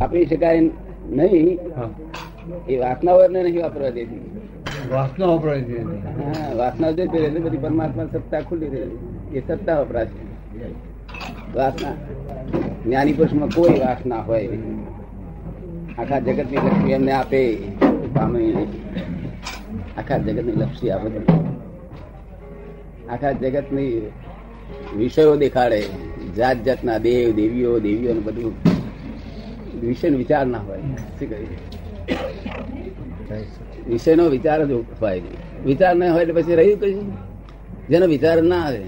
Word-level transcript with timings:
આપી 0.00 0.26
શકાય 0.26 0.60
નહીં. 1.08 1.58
એ 2.68 2.72
એ 2.72 2.78
વાસનાઓને 2.78 3.42
નહીં 3.42 3.62
વાપરવા 3.62 3.90
દેતી. 3.90 4.40
વાસના 4.90 5.26
વપરાય 5.26 5.62
છે 5.62 5.82
હા 5.82 6.54
વાસના 6.56 6.90
જે 6.90 7.02
એટલે 7.02 7.40
બધી 7.40 7.56
પરમાત્મા 7.56 8.04
સત્તા 8.12 8.40
ખુલ્લી 8.40 8.68
રહે 8.68 9.38
એ 9.38 9.42
સત્તા 9.48 9.80
વપરાશે 9.80 10.20
વાસના 11.54 11.92
જ્ઞાની 12.86 13.12
પુરુષમાં 13.12 13.48
કોઈ 13.48 13.78
વાસના 13.78 14.16
હોય. 14.16 14.48
આખા 15.98 16.18
જગતની 16.18 16.56
લક્ષ્મી 16.56 16.92
એમને 16.92 17.12
આપે. 17.12 17.54
પામે. 18.14 18.66
આખા 19.98 20.18
જગતની 20.18 20.52
લક્ષ્મી 20.52 20.90
આપે. 20.90 21.32
આખા 23.08 23.32
જગતની 23.32 24.10
વિષયો 24.96 25.36
દેખાડે. 25.36 25.82
જાત 26.36 26.56
જાતના 26.62 26.98
દેવ 26.98 27.34
દેવીઓ 27.34 27.78
દેવીઓ 27.78 28.14
બધું 28.14 28.69
વિષય 29.80 30.08
વિચાર 30.08 30.46
ના 30.46 30.58
હોય. 30.58 30.78
શું 30.78 31.28
કહ્યું? 31.28 31.58
વિષયનો 33.88 34.28
વિચાર 34.28 34.66
જ 34.66 34.70
હોય 34.70 35.20
નહીં. 35.20 35.64
વિચાર 35.64 35.94
ના 35.96 36.12
હોય 36.12 36.22
એટલે 36.22 36.42
પછી 36.42 36.54
રહ્યું 36.54 36.80
કયું 36.80 37.12
જેનો 37.88 38.06
વિચાર 38.06 38.42
ના 38.42 38.62
આવે 38.62 38.84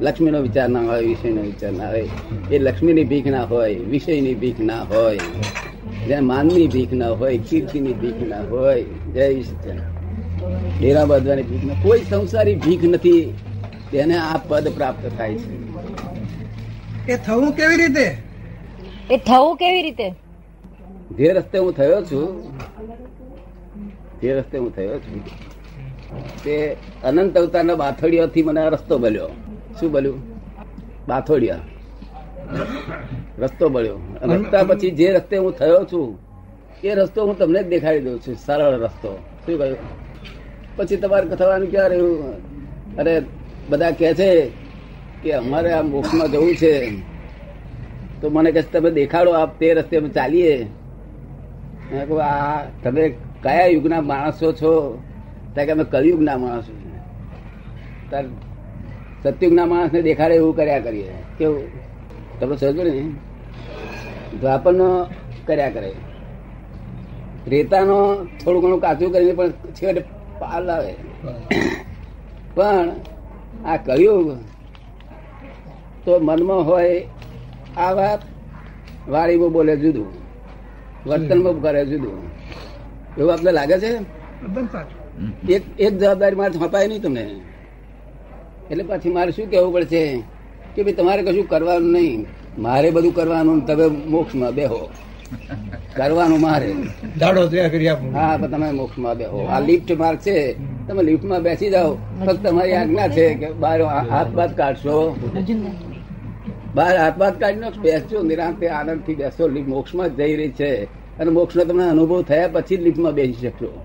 લક્ષ્મીનો 0.00 0.40
વિચાર 0.40 0.68
ના 0.68 0.80
હોય 0.80 1.06
વિષયનો 1.06 1.42
વિચાર 1.42 1.72
ના 1.72 1.88
હોય. 1.88 2.08
એ 2.50 2.58
લક્ષ્મીની 2.58 3.04
ભીખ 3.04 3.26
ના 3.26 3.44
હોય 3.44 3.74
વિષયની 3.74 4.34
ભીખ 4.34 4.60
ના 4.60 4.82
હોય. 4.82 5.18
જેને 6.08 6.20
માનની 6.20 6.66
ભીખ 6.68 6.92
ના 6.92 7.08
હોય 7.08 7.38
કીર્તિની 7.38 7.92
ભીખ 7.92 8.28
ના 8.28 8.40
હોય. 8.40 8.82
જય. 8.82 9.42
ડેરા 10.80 11.04
બાંધવાની 11.04 11.42
ભીખ 11.42 11.64
ના 11.64 11.74
કોઈ 11.82 12.00
સંસારી 12.10 12.54
ભીખ 12.54 12.84
નથી. 12.84 13.34
તેને 13.92 14.16
આ 14.16 14.36
પદ 14.48 14.68
પ્રાપ્ત 14.68 15.10
થાય 15.18 15.34
છે. 15.34 15.48
એ 17.12 17.16
થવું 17.16 17.52
કેવી 17.52 17.76
રીતે? 17.76 18.29
એ 19.10 19.16
થવું 19.16 19.56
કેવી 19.56 19.82
રીતે? 19.82 20.14
જે 21.18 21.32
રસ્તે 21.32 21.58
હું 21.58 21.72
થયો 21.72 22.02
છું 22.02 22.26
જે 24.22 24.34
રસ્તે 24.34 24.58
હું 24.58 24.76
થયો 24.76 24.98
છું 24.98 25.24
તે 26.44 26.76
અનંત 27.04 27.38
અવતારના 27.38 27.74
બાથોડિયાથી 27.74 28.42
મને 28.42 28.60
આ 28.60 28.68
રસ્તો 28.68 28.98
બન્યો 28.98 29.28
શું 29.80 29.92
બોલ્યું 29.92 30.22
બાથોડિયા. 31.08 31.58
રસ્તો 33.38 33.68
બન્યો 33.68 33.98
અને 34.22 34.36
રસ્તા 34.36 34.62
પછી 34.62 34.90
જે 34.90 35.12
રસ્તે 35.12 35.36
હું 35.36 35.52
થયો 35.52 35.84
છું 35.84 36.18
એ 36.84 36.94
રસ્તો 36.94 37.26
હું 37.26 37.38
તમને 37.38 37.62
જ 37.62 37.66
દેખાડી 37.66 38.00
દઉં 38.00 38.18
છું. 38.18 38.34
સરળ 38.34 38.80
રસ્તો. 38.80 39.18
શું 39.46 39.58
કહ્યું? 39.58 39.76
પછી 40.76 40.96
તમારે 40.96 41.28
થવાનું 41.28 41.70
ક્યાં 41.70 41.88
રહ્યું? 41.88 42.32
અરે 42.96 43.22
બધા 43.68 43.90
કહે 43.90 44.14
છે 44.14 44.50
કે 45.22 45.32
અમારે 45.32 45.72
આ 45.72 45.82
મોક્ષમાં 45.82 46.32
જવું 46.32 46.54
છે. 46.54 47.09
તો 48.20 48.30
મને 48.30 48.52
કહે 48.52 48.62
તમે 48.62 48.90
દેખાડો, 48.90 49.30
આપ 49.30 49.58
તે 49.58 49.74
રસ્તે 49.74 49.96
અમે 49.96 50.08
ચાલીએ. 50.08 50.66
આ, 52.22 52.64
તમે 52.84 53.08
કયા 53.42 53.66
યુગના 53.66 54.00
માણસો 54.00 54.52
છો? 54.52 55.02
ત્યાં 55.54 55.66
કે, 55.66 55.72
અમે 55.72 55.84
કલયુગના 55.84 56.36
માણસો 56.36 56.72
તાર 58.10 58.24
સતયુગના 59.22 59.66
માણસને 59.66 60.02
દેખાડે 60.02 60.34
એવું 60.34 60.56
કર્યા 60.56 60.78
કરીએ. 60.78 61.12
કેવું? 61.38 61.62
તમે 62.40 62.56
સમજો 62.56 62.82
ને? 62.82 63.10
દ્વાપરનો 64.40 65.06
કર્યા 65.46 65.70
કરે. 65.70 65.92
રેતાનો 67.48 68.14
થોડું 68.44 68.62
ઘણું 68.62 68.80
કાચું 68.80 69.12
કરીને 69.12 69.32
પણ 69.32 69.50
છેવટે 69.50 70.00
પાર 70.38 70.62
લાવે 70.62 70.94
પણ 72.54 72.90
આ 73.64 73.76
કયું 73.76 74.38
તો 76.04 76.18
મનમાં 76.18 76.66
હોય 76.66 77.06
આ 77.76 77.92
વાત 77.92 78.18
વાણીમાં 79.08 79.52
બોલે 79.52 79.76
જુદું 79.76 80.06
વર્તનમાં 81.06 81.62
કરે 81.62 81.86
જુદું. 81.86 82.30
એવું 83.18 83.32
આપને 83.32 83.52
લાગે 83.52 83.78
છે? 83.78 83.98
એક 85.52 85.62
એક 85.80 85.98
જવાબદારી 85.98 86.36
મારે 86.36 86.52
સોંપાય 86.52 86.88
નહીં 86.88 87.02
તમને. 87.02 87.30
એટલે 88.70 88.84
પછી 88.84 89.10
મારે 89.10 89.32
શું 89.32 89.50
કહેવું 89.50 89.72
પડશે 89.72 90.22
કે 90.74 90.82
ભાઈ 90.82 90.92
તમારે 90.92 91.22
કશું 91.22 91.48
કરવાનું 91.48 91.92
નહીં. 91.92 92.26
મારે 92.58 92.90
બધું 92.90 93.14
કરવાનું 93.14 93.66
તમે 93.66 93.86
મોક્ષમાં 93.86 94.54
બેહો. 94.54 94.90
કરવાનું 95.96 96.40
મારે. 96.40 96.74
દાડો 97.18 97.46
હા 98.14 98.36
પણ 98.36 98.46
તમે 98.46 98.70
મોક્ષમાં 98.70 99.16
બેહો. 99.16 99.46
આ 99.46 99.60
લિફ્ટ 99.60 99.92
માર્ગ 99.92 100.18
છે. 100.18 100.56
તમે 100.88 101.02
લિફ્ટમાં 101.02 101.42
બેસી 101.42 101.70
જાઓ. 101.70 101.94
ફક્ત 102.26 102.46
તમારી 102.46 102.72
આજ્ઞા 102.72 103.08
છે 103.08 103.34
કે 103.34 103.52
બહાર 103.52 103.82
હાથ 103.82 104.28
બાદ 104.28 104.56
કાઢશો. 104.56 105.16
બહાર 106.74 106.96
હાથ 106.96 107.16
બાદ 107.16 107.38
કાઢી 107.40 107.56
નાખશો, 107.56 107.80
બેસજો, 107.80 108.22
નિરાંતે 108.22 108.68
આનંદથી 108.68 109.14
બેસો 109.14 109.48
લિફ્ટ 109.48 109.68
મોક્ષમાં 109.68 110.16
જઈ 110.16 110.36
રહી 110.36 110.50
છે. 110.50 110.84
અને 111.18 111.30
મોક્ષનો 111.30 111.64
તમને 111.64 111.88
અનુભવ 111.88 112.22
થયા 112.22 112.48
પછી 112.48 112.76
જ 112.76 112.80
લિફ્ટમાં 112.80 113.12
બેસી 113.12 113.32
શકશો. 113.32 113.82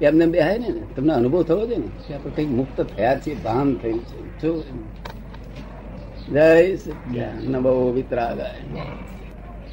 એમને 0.00 0.26
બેહાય 0.26 0.58
ને, 0.58 0.80
તમને 0.96 1.12
અનુભવ 1.12 1.42
થયો 1.42 1.66
છે 1.66 1.76
ને? 1.76 1.88
કે 2.06 2.14
આપણે 2.14 2.32
કંઈક 2.32 2.50
મુક્ત 2.50 2.80
થયા 2.80 3.20
છીએ, 3.26 3.34
ભાન 3.34 3.76
થયું 3.76 4.04
છે. 4.04 4.18
જો 4.40 4.64
જય 7.12 7.32
નમો 7.44 7.92
વિતરાગાય. 7.92 8.60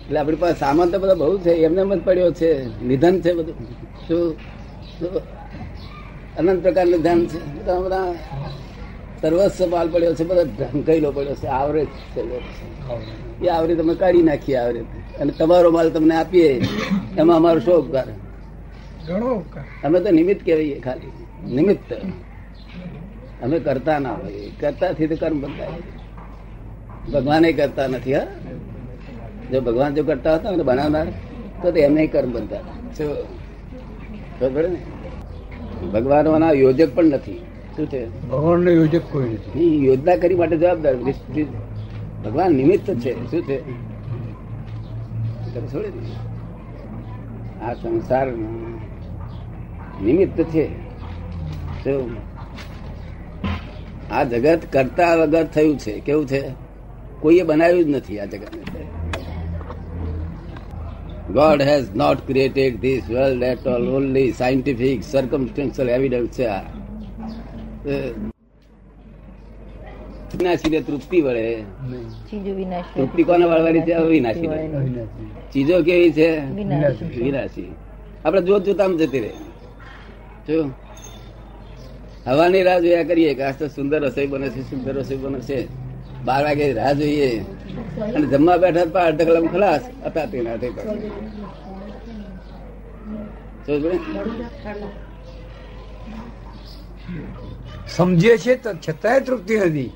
એટલે 0.06 0.20
આપણી 0.20 0.36
પાસે 0.36 0.60
સામાન 0.60 0.90
તો 0.90 1.00
બધા 1.00 1.14
બહુ 1.14 1.38
છે, 1.40 1.52
એમને 1.52 1.82
એમ 1.82 1.96
જ 1.96 2.04
પડ્યો 2.04 2.32
છે. 2.32 2.84
નિધન 2.84 3.22
છે 3.22 3.34
બધું. 3.34 3.56
શું? 4.08 4.38
અનંત 6.36 6.62
પ્રકારનું 6.64 6.96
નિધન 6.96 7.26
છે. 7.26 7.46
બધા 7.46 7.80
બધા 7.80 8.14
સર્વસ્વ 9.26 9.68
માલ 9.68 9.90
પડ્યો 9.90 10.14
છે 10.14 10.24
બધા 10.24 10.44
ઢંકાયેલો 10.44 11.12
પડ્યો 11.12 11.36
છે 11.36 11.48
આવરે 11.48 11.88
એ 13.44 13.48
આવરે 13.48 13.76
તમે 13.76 13.96
કાઢી 13.96 14.22
નાખીએ 14.22 14.56
આવરે 14.56 14.80
અને 15.22 15.32
તમારો 15.32 15.72
માલ 15.72 15.90
તમને 15.90 16.16
આપીએ 16.16 16.62
એમાં 17.18 17.38
અમારો 17.38 17.60
શો 17.60 17.80
ઉપકાર? 17.82 18.08
અમે 19.84 20.00
તો 20.00 20.12
નિમિત્ત 20.12 20.46
કહેવાય 20.46 20.80
ખાલી. 20.80 21.12
નિમિત્ત. 21.56 21.90
અમે 23.44 23.60
કરતા 23.60 24.00
ના 24.00 24.14
હોઈએ. 24.14 24.52
કરતાથી 24.60 25.08
તો 25.08 25.16
કર્મ 25.16 25.42
બંધાય. 25.42 25.70
ભગવાને 27.14 27.52
કરતા 27.52 27.88
નથી 27.88 28.16
હા? 28.16 28.28
જો 29.52 29.62
ભગવાન 29.62 29.94
જો 29.94 30.04
કરતા 30.04 30.36
હતા 30.36 30.52
ને 30.52 30.64
બનાવનાર 30.64 31.08
તો 31.62 31.68
એમને 31.70 32.08
કર્મ 32.08 32.32
બનતા 32.32 32.64
ખબર 34.40 34.70
ને? 34.70 34.80
ભગવાનોના 35.94 36.52
યોજક 36.52 36.96
પણ 36.96 37.06
નથી. 37.06 37.42
શું 37.76 37.90
છે? 37.90 38.30
ભગવાનનો 38.30 38.72
યોજક 38.72 39.02
કોઈ 39.12 39.30
નથી. 39.30 39.86
યોજના 39.86 40.16
કરી 40.16 40.36
માટે 40.36 40.58
જવાબદાર. 40.58 40.96
ભગવાન 42.26 42.52
નિમિત્ત 42.52 42.94
છે. 42.94 43.32
શું 43.32 43.42
છે? 43.42 43.62
તમે 45.54 45.68
છોડે 45.68 45.92
આ 47.66 47.74
સંસાર 47.74 48.28
નિમિત્ત 50.04 50.44
છે? 50.44 50.68
આ 54.12 54.24
જગત 54.24 54.60
કરતા 54.72 55.16
વગર 55.16 55.44
થયું 55.44 55.78
છે. 55.78 56.00
કેવું 56.00 56.28
છે? 56.28 56.44
કોઈએ 57.20 57.44
બનાવ્યું 57.44 57.86
જ 57.86 57.88
નથી 57.88 58.20
આ 58.20 58.26
જગત 58.26 58.50
God 61.32 61.62
has 61.62 61.96
not 61.96 62.18
created 62.28 62.80
this 62.80 63.04
world 63.10 63.44
at 63.44 63.68
all 63.68 63.90
only 63.90 64.32
scientific 64.32 65.02
circumstantial 65.16 65.90
evidence 65.90 66.28
છે 66.28 66.46
આ. 66.46 66.75
એ 67.88 68.14
તૃપ્તિ 70.82 71.22
વળે. 71.22 71.56
તૃપ્તિ 72.96 73.24
કોને 73.24 73.46
વાળવાની 73.46 73.82
છે? 73.82 73.92
અવિનાશી. 73.92 74.48
ચીજો 75.54 75.84
કેવી 75.84 76.12
છે? 76.12 76.40
વિનાશી. 76.40 77.24
વિનાશી. 77.24 77.76
આપણે 78.26 78.42
જોત 78.42 78.64
જોતામ 78.64 78.98
જતી 78.98 79.20
રહે. 79.20 79.30
જો. 80.48 80.70
હવાની 82.28 82.64
રાહ 82.64 82.80
જોયા 82.80 83.04
કરીએ 83.04 83.34
કે 83.34 83.44
આજ 83.44 83.60
તો 83.60 83.68
સુંદર 83.68 84.04
રસોઈ 84.04 84.28
બને 84.28 84.50
છે 84.50 84.62
સુંદર 84.62 84.94
રસોઈ 84.94 85.18
બને 85.18 85.40
છે. 85.40 85.68
બાર 86.26 86.44
વાગે 86.44 86.74
રાહ 86.74 86.94
જોઈએ. 86.94 87.40
અને 88.16 88.26
જમવા 88.26 88.58
બેઠા 88.58 88.86
પણ 88.86 89.02
અડધા 89.02 89.24
કલાક 89.24 89.52
ખલાસ. 89.52 89.82
હતા 90.06 90.26
તેના 90.26 90.56
તે 90.56 90.72
સમજ 97.88 98.24
છે 98.38 98.54
છતાંય 98.88 99.20
તૃપ્તિ 99.20 99.58
નથી. 99.58 99.92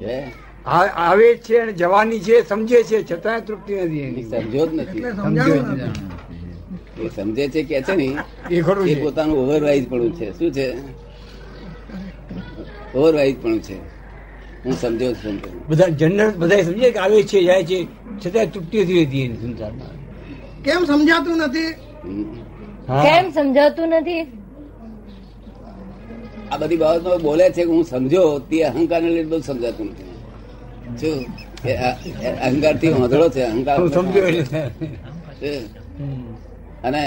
આવે 0.65 1.37
છે 1.37 1.57
અને 1.57 1.73
જવાની 1.73 2.19
છે 2.19 2.47
સમજે 2.47 2.83
છે 2.83 2.97
છતાંય 3.11 3.41
તૃપ્તિ 3.41 3.73
નથી 3.73 4.23
સમજો 4.23 4.65
જ 4.65 4.69
નથી. 4.73 5.01
એ 7.01 7.09
સમજે 7.15 7.47
છે 7.49 7.63
કે 7.63 7.81
છે 7.81 7.95
ને 7.95 8.17
એ 8.49 8.95
પોતાનું 8.95 9.37
ઓવરવાઇઝ 9.37 9.87
પણ 9.89 10.11
છે. 10.11 10.31
શું 10.37 10.51
છે? 10.51 10.73
ઓવરવાઇઝ 12.95 13.35
પણ 13.41 13.59
છે. 13.59 13.77
હું 14.65 14.73
સમજો 14.73 15.13
સમજો 15.13 15.49
બધા 15.69 15.87
જનરલ 15.87 16.31
બધા 16.31 16.61
સમજે 16.61 16.91
કે 16.91 16.99
આવે 16.99 17.23
છે 17.23 17.43
જાય 17.43 17.63
છે 17.63 17.87
છતાંય 18.19 18.45
તૃપ્તિ 18.45 18.83
નથી 18.83 18.97
રહેતી 18.99 19.21
એની 19.21 19.37
સંસારમાં. 19.37 19.93
કેમ 20.63 20.85
સમજાતું 20.85 21.37
નથી? 21.37 21.71
કેમ 23.05 23.25
સમજાતું 23.31 23.87
નથી? 23.89 24.38
આ 26.51 26.57
બધી 26.61 26.81
બાબતમાં 26.83 27.21
બોલે 27.27 27.45
છે 27.55 27.61
કે 27.67 27.71
હું 27.75 27.83
સમજો 27.91 28.23
તે 28.49 28.57
અહંકાર 28.69 29.01
ને 29.03 29.09
લીધે 29.15 29.29
બધું 29.31 29.43
સમજાતું 29.49 29.87
નથી. 29.91 30.15
જો 30.99 31.09
અહંકારથી 32.45 32.91
વાંધળો 32.95 33.27
છે 33.35 33.41
અહંકાર 33.51 33.77
સમજો 33.95 34.21
અને 36.87 37.03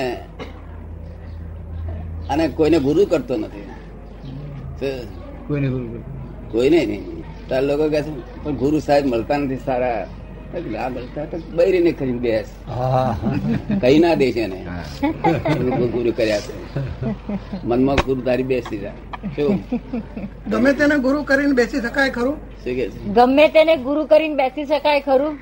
અને 2.33 2.45
કોઈને 2.57 2.79
ગુરુ 2.87 3.03
કરતો 3.11 3.35
નથી. 3.43 3.67
કોઈને 5.49 5.69
ગુરુ 5.75 5.87
કોઈને 6.53 6.81
નહીં. 6.91 7.05
તાર 7.49 7.63
લોકો 7.69 7.85
કહે 7.93 8.01
છે 8.07 8.13
પણ 8.43 8.55
ગુરુ 8.63 8.77
સાહેબ 8.87 9.05
મળતા 9.13 9.39
નથી 9.43 9.63
સારા. 9.67 10.01
બૈરીને 11.57 11.93
કરી 11.93 12.19
બેસ 12.25 12.49
કઈ 13.83 13.99
ના 13.99 14.15
દે 14.15 14.33
છે 14.33 14.45
ગુરુ 15.93 16.13
કર્યા 16.17 16.41
છે. 16.41 16.55
મનમાં 17.65 17.97
ગુરુ 18.07 18.21
તારી 18.21 18.43
બેસી 18.43 18.79
જાય. 18.79 18.93
ગમે 20.51 20.73
તેને 20.73 20.97
ગુરુ 20.99 21.23
કરીને 21.23 21.53
બેસી 21.53 21.81
શકાય 21.81 22.11
ખરું? 22.11 22.37
શું 22.65 22.75
કે 22.77 22.85
ગમે 23.17 23.49
તેને 23.49 23.77
ગુરુ 23.77 24.05
કરીને 24.05 24.35
બેસી 24.35 24.67
શકાય 24.67 25.01
ખરું? 25.01 25.33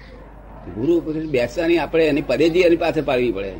ગુરુ 0.76 0.94
બેસવાની 1.30 1.78
આપણે 1.78 2.04
એની 2.06 2.22
પરેજી 2.22 2.60
એની 2.60 2.76
પાસે 2.76 3.00
પાડવી 3.00 3.32
પડે. 3.32 3.52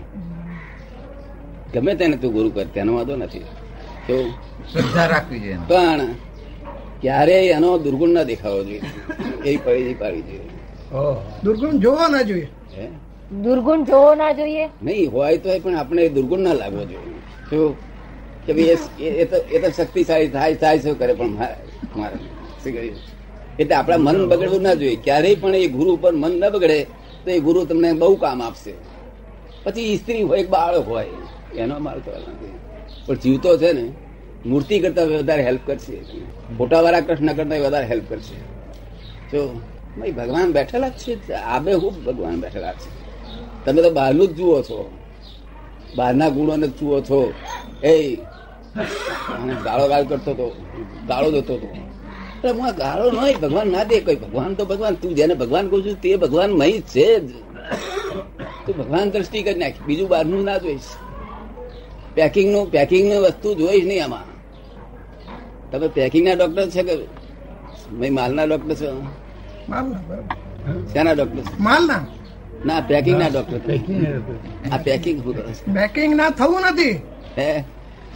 ગમે 1.74 1.92
તેને 1.94 2.16
તું 2.16 2.32
ગુરુ 2.32 2.50
કર 2.50 2.66
તેનો 2.74 2.94
વાંધો 2.94 3.16
નથી. 3.16 3.44
શું? 4.06 4.26
શ્રદ્ધા 4.72 5.06
રાખવી 5.06 5.40
જોઈએ 5.40 5.58
પણ 5.68 6.00
ક્યારેય 7.02 7.52
એનો 7.58 7.78
દુર્ગુણ 7.78 8.10
ના 8.16 8.22
દેખાવો 8.22 8.64
જોઈએ. 8.64 8.82
એ 9.44 9.56
પરેજી 9.56 9.94
પાડવી 9.94 10.22
જોઈએ. 10.22 10.50
દુર્ગુણ 11.44 11.70
જોવો 11.70 12.08
ના 12.08 12.22
જોઈએ. 12.22 12.48
હે? 12.78 12.88
દુર્ગુણ 13.36 13.84
જોવો 13.84 14.14
ના 14.14 14.32
જોઈએ? 14.32 14.66
નહીં 14.82 15.12
હોય 15.12 15.36
તો 15.36 15.58
પણ 15.58 15.76
આપણે 15.76 16.08
દુર્ગુણ 16.08 16.38
ના 16.38 16.52
લાગવો 16.52 16.84
જોઈએ. 16.84 17.10
શું? 17.50 17.76
કે 18.46 18.52
ભાઈ 18.52 18.62
એ- 19.04 19.24
એ 19.30 19.58
તો 19.58 19.70
શક્તિશાળી 19.70 20.28
થાય 20.28 20.54
થાય 20.54 20.78
શું 20.78 20.98
કરે 20.98 21.12
પણ 21.12 21.26
મારે 21.26 21.54
મારે 21.96 22.16
શું 22.16 22.72
કર્યું 22.72 22.96
એટલે 23.58 23.74
આપણા 23.74 23.96
મન 23.98 24.28
બગડવું 24.28 24.62
ના 24.62 24.74
જોઈએ. 24.74 24.96
ક્યારેય 24.96 25.34
પણ 25.34 25.54
એ 25.54 25.66
ગુરુ 25.66 25.94
ઉપર 25.94 26.12
મન 26.12 26.30
ન 26.30 26.50
બગડે 26.50 26.86
તો 27.24 27.30
એ 27.30 27.40
ગુરુ 27.40 27.64
તમને 27.64 27.92
બહુ 27.92 28.16
કામ 28.16 28.42
આપશે. 28.42 28.72
પછી 29.64 29.96
સ્ત્રી 29.96 30.22
હોય 30.22 30.40
એક 30.40 30.50
બાળક 30.50 30.88
હોય 30.88 31.06
એનો 31.54 31.78
મારો 31.78 32.00
તો 32.00 32.10
નથી 32.10 32.58
પણ 33.06 33.14
જીવતો 33.14 33.58
છે 33.58 33.72
ને 33.72 33.92
મૂર્તિ 34.46 34.78
કરતા 34.78 35.04
વધારે 35.04 35.42
હેલ્પ 35.42 35.60
કરશે. 35.66 36.00
ફોટા 36.58 36.80
વાળા 36.80 37.00
કૃષ્ણ 37.00 37.32
કરતા 37.32 37.60
વધારે 37.60 37.86
હેલ્પ 37.86 38.04
કરશે. 38.08 38.36
જો 39.32 39.60
ભગવાન 39.98 40.52
બેઠેલા 40.52 40.90
છે. 40.90 41.32
આબે 41.32 41.72
હું 41.72 42.04
ભગવાન 42.04 42.40
બેઠેલા 42.40 42.72
છે. 42.72 42.90
તમે 43.64 43.82
તો 43.82 43.90
બહારનું 43.90 44.28
જ 44.28 44.32
જુઓ 44.34 44.62
છો. 44.62 44.98
બહારના 45.96 46.28
ગુણોને 46.28 46.68
જુઓ 46.68 47.00
છો. 47.00 47.32
એ 47.84 48.16
ગાળો 49.64 49.88
ગાળ 49.88 50.04
કરતો 50.04 50.30
હતો 50.30 50.64
ગાળો 51.08 51.30
દેતો 51.30 51.54
હતો 51.54 51.66
એટલે 51.66 52.50
હું 52.50 52.76
ગાળો 52.76 53.10
નહીં 53.10 53.40
ભગવાન 53.40 53.68
ના 53.68 53.84
દે. 53.84 54.00
કોઈ 54.00 54.16
ભગવાન 54.16 54.54
તો 54.54 54.64
ભગવાન. 54.64 54.94
તું 54.94 55.14
જેને 55.14 55.34
ભગવાન 55.34 55.68
કહું 55.68 55.82
છું, 55.84 56.00
તે 56.00 56.16
ભગવાન 56.16 56.50
મહી 56.52 56.80
છે 56.80 57.20
જ. 57.20 57.30
તું 58.66 58.76
ભગવાન 58.76 59.10
દ્રષ્ટિ 59.10 59.42
કરી 59.42 59.54
નાખ. 59.54 59.72
બીજું 59.86 60.08
બહારનું 60.08 60.44
ના 60.44 60.58
જોઈશ. 60.58 60.80
પેકિંગનું 62.14 62.70
પેકિંગની 62.70 63.18
વસ્તુ 63.18 63.54
જોઈશ 63.54 63.84
નહીં 63.86 64.04
આમાં. 64.04 64.24
તમે 65.70 65.88
પેકિંગ 65.88 66.28
ના 66.28 66.34
ડોક્ટર 66.34 66.70
છે 66.70 66.82
કે? 66.82 66.96
મેં 67.92 68.14
માલના 68.14 68.44
ડોક્ટર 68.44 68.74
છો? 68.74 69.02
માલના 69.72 70.02
બરાબર 70.08 70.36
શાના 70.92 71.14
ડોક્ટર 71.18 71.44
માલના? 71.66 72.02
ના 72.68 72.80
પેકિંગ 72.88 73.18
ના 73.22 73.30
ડોક્ટર. 73.34 73.60
આ 74.72 74.78
પેકિંગ 74.86 75.18
શું 75.24 75.34
કરે 75.36 75.52
પેકિંગ 75.76 76.12
ના 76.20 76.30
થવું 76.40 76.62
નથી. 76.72 76.94
હે? 77.38 77.50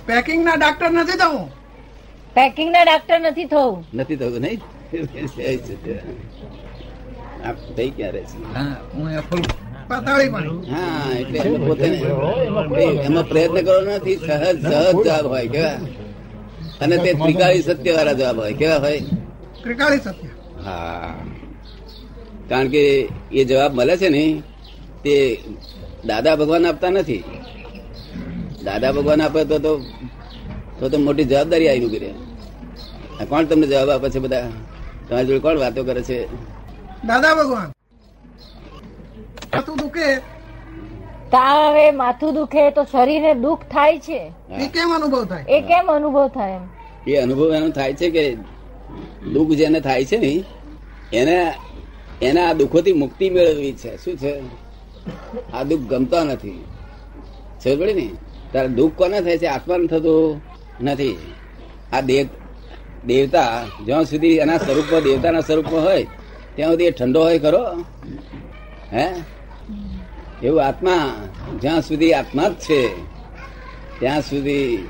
પેકિંગ 0.08 0.40
ના 0.46 0.56
ડાક્ટર 0.60 0.90
નથી 0.92 1.18
થવું. 1.22 1.46
પેકિંગ 2.36 2.70
ના 2.74 2.84
ડાક્ટર 2.88 3.18
નથી 3.20 3.48
થવું. 3.52 3.76
નથી 3.98 4.18
થવું 4.20 4.42
નહીં? 4.46 4.60
આ 7.44 7.52
થઈ 7.76 7.90
ક્યારે 7.96 8.22
છે? 8.30 8.36
હા 8.56 8.74
હું 8.94 9.06
એ 9.12 9.20
પાતાળી 9.88 10.30
પાણી. 10.34 10.58
હા 10.72 11.08
એટલે 11.20 11.38
પોતે 11.66 11.86
એમાં 13.06 13.26
પ્રયત્ન 13.30 13.58
કરવો 13.66 13.80
નથી. 13.98 14.18
સહજ 14.26 14.56
સહજ 14.62 14.96
જવાબ 15.06 15.26
હોય 15.32 15.48
કેવા? 15.54 15.78
અને 16.82 16.96
તે 17.04 17.10
ત્રિકાળી 17.22 17.62
સત્ય 17.68 17.92
વાળા 17.96 18.18
જવાબ 18.20 18.36
હોય 18.44 18.54
કેવા 18.62 18.80
હોય? 18.86 19.00
ત્રિકાળી 19.62 20.02
સત્ય. 20.06 20.30
હા. 20.64 21.14
કારણ 22.48 22.68
કે 22.68 23.08
એ 23.32 23.44
જવાબ 23.44 23.74
મળે 23.74 23.96
છે 23.96 24.08
ને 24.08 24.42
તે 25.04 25.14
દાદા 26.06 26.36
ભગવાન 26.36 26.66
આપતા 26.66 26.90
નથી. 26.90 27.24
દાદા 28.64 28.92
ભગવાન 28.92 29.22
આપે 29.22 29.44
તો 29.44 29.58
તો 29.58 29.72
તો 30.80 30.88
તો 30.88 30.98
મોટી 30.98 31.24
જવાબદારી 31.24 31.68
આવી 31.68 31.86
ઊભી 31.86 31.98
રહે 31.98 33.24
કોણ 33.24 33.44
તમને 33.44 33.66
જવાબ 33.66 33.90
આપે 33.90 34.10
છે 34.10 34.18
બધા? 34.18 34.48
તમારી 35.08 35.26
જોડે 35.26 35.38
કોણ 35.38 35.58
વાતો 35.58 35.84
કરે 35.84 36.02
છે? 36.02 36.18
દાદા 37.06 37.34
ભગવાન 37.34 37.68
માથું 39.54 39.76
દુખે. 39.76 40.08
તાવ 41.30 41.58
આવે 41.62 41.90
માથું 41.90 42.34
દુખે 42.34 42.70
તો 42.70 42.84
શરીરને 42.84 43.34
દુઃખ 43.34 43.60
થાય 43.60 43.98
છે. 43.98 44.20
એ 44.60 44.66
કેમ 44.68 44.94
અનુભવ 44.96 45.24
થાય? 45.24 45.44
એ 45.48 45.60
કેમ 45.60 45.86
અનુભવ 45.86 46.28
થાય 46.28 46.52
એમ? 46.52 46.64
એ 47.06 47.16
અનુભવ 47.16 47.54
એનો 47.54 47.68
થાય 47.68 47.94
છે 47.94 48.10
કે 48.10 48.24
દુઃખ 49.32 49.48
જેને 49.50 49.80
થાય 49.80 50.04
છે 50.04 50.16
ને 50.16 50.32
એને 51.12 51.36
એને 52.22 52.40
આ 52.40 52.52
દુઃખોથી 52.52 52.92
મુક્તિ 52.92 53.30
મેળવવી 53.30 53.72
છે. 53.72 54.04
શું 54.04 54.16
છે? 54.16 54.40
આ 55.52 55.62
દુઃખ 55.62 55.80
ગમતા 55.80 56.24
નથી. 56.24 56.64
સમજ 57.64 57.78
પડી 57.78 57.94
ને? 57.94 58.10
તારે 58.52 58.68
દુઃખ 58.68 58.92
કોને 58.92 59.20
થાય 59.20 59.38
છે? 59.38 59.46
આત્માને 59.46 59.86
થતું 59.86 60.40
નથી. 60.80 61.18
આ 61.92 62.00
દેવ, 62.00 62.26
દેવતા 63.06 63.64
જ્યાં 63.84 64.04
સુધી 64.04 64.28
એના 64.28 64.58
સ્વરૂપમાં, 64.58 65.00
દેવતાના 65.02 65.40
સ્વરૂપમાં 65.40 65.84
હોય, 65.84 66.06
ત્યાં 66.54 66.70
સુધી 66.70 66.84
એ 66.84 66.90
ઠંડો 66.90 67.22
હોય 67.22 67.38
ખરો? 67.38 67.84
હે? 68.92 69.06
એવું 70.42 70.64
આત્મા 70.64 71.14
જ્યાં 71.60 71.82
સુધી 71.82 72.12
આત્મા 72.12 72.48
જ 72.48 72.54
છે, 72.54 72.88
ત્યાં 73.98 74.20
સુધી 74.20 74.88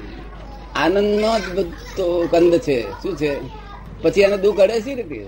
આનંદનો 0.77 1.39
જ 1.39 1.59
બધો 1.59 2.29
કંદ 2.31 2.59
છે. 2.59 2.83
શું 2.83 3.17
છે? 3.17 3.37
પછી 4.03 4.21
એને 4.21 4.37
દુઃખ 4.37 4.59
અડે 4.59 4.81
સી 4.81 4.95
રીતે? 4.95 5.27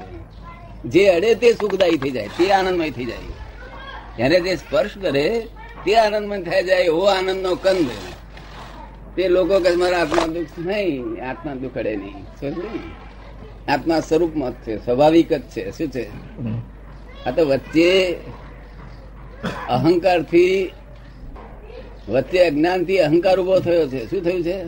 જે 0.87 1.09
અડે 1.09 1.35
તે 1.35 1.53
સુખદાયી 1.53 1.99
થઈ 2.03 2.11
જાય 2.11 2.29
તે 2.39 2.51
આનંદમય 2.51 2.91
થઈ 2.91 3.05
જાય. 3.05 4.23
એને 4.23 4.41
જે 4.41 4.57
સ્પર્શ 4.57 4.95
કરે 5.03 5.47
તે 5.85 5.97
આનંદમય 5.97 6.43
થઈ 6.43 6.63
જાય 6.65 6.83
એવો 6.83 7.05
આનંદનો 7.05 7.55
કંદ. 7.55 7.89
તે 9.17 9.29
લોકો 9.29 9.61
કે 9.61 9.71
મારા 9.77 10.01
આત્મા 10.01 10.27
દુઃખ 10.27 10.59
નહીં 10.59 11.29
આત્મા 11.31 11.55
દુઃખ 11.55 11.79
અડે 11.79 11.97
નહીં 11.97 12.23
સમજ 12.41 12.55
આત્મા 13.69 14.01
સ્વરૂપમાં 14.01 14.51
જ 14.51 14.55
છે 14.67 14.77
સ્વાભાવિક 14.85 15.33
જ 15.33 15.43
છે. 15.43 15.71
શું 15.79 15.89
છે? 15.91 16.05
આ 17.27 17.31
તો 17.31 17.43
વચ્ચે 17.47 17.91
અહંકારથી 19.69 20.71
વચ્ચે 22.09 22.39
અજ્ઞાનથી 22.47 22.99
અહંકાર 22.99 23.41
ઊભો 23.41 23.59
થયો 23.61 23.89
છે. 23.89 24.11
શું 24.11 24.23
થયું 24.23 24.43
છે? 24.45 24.63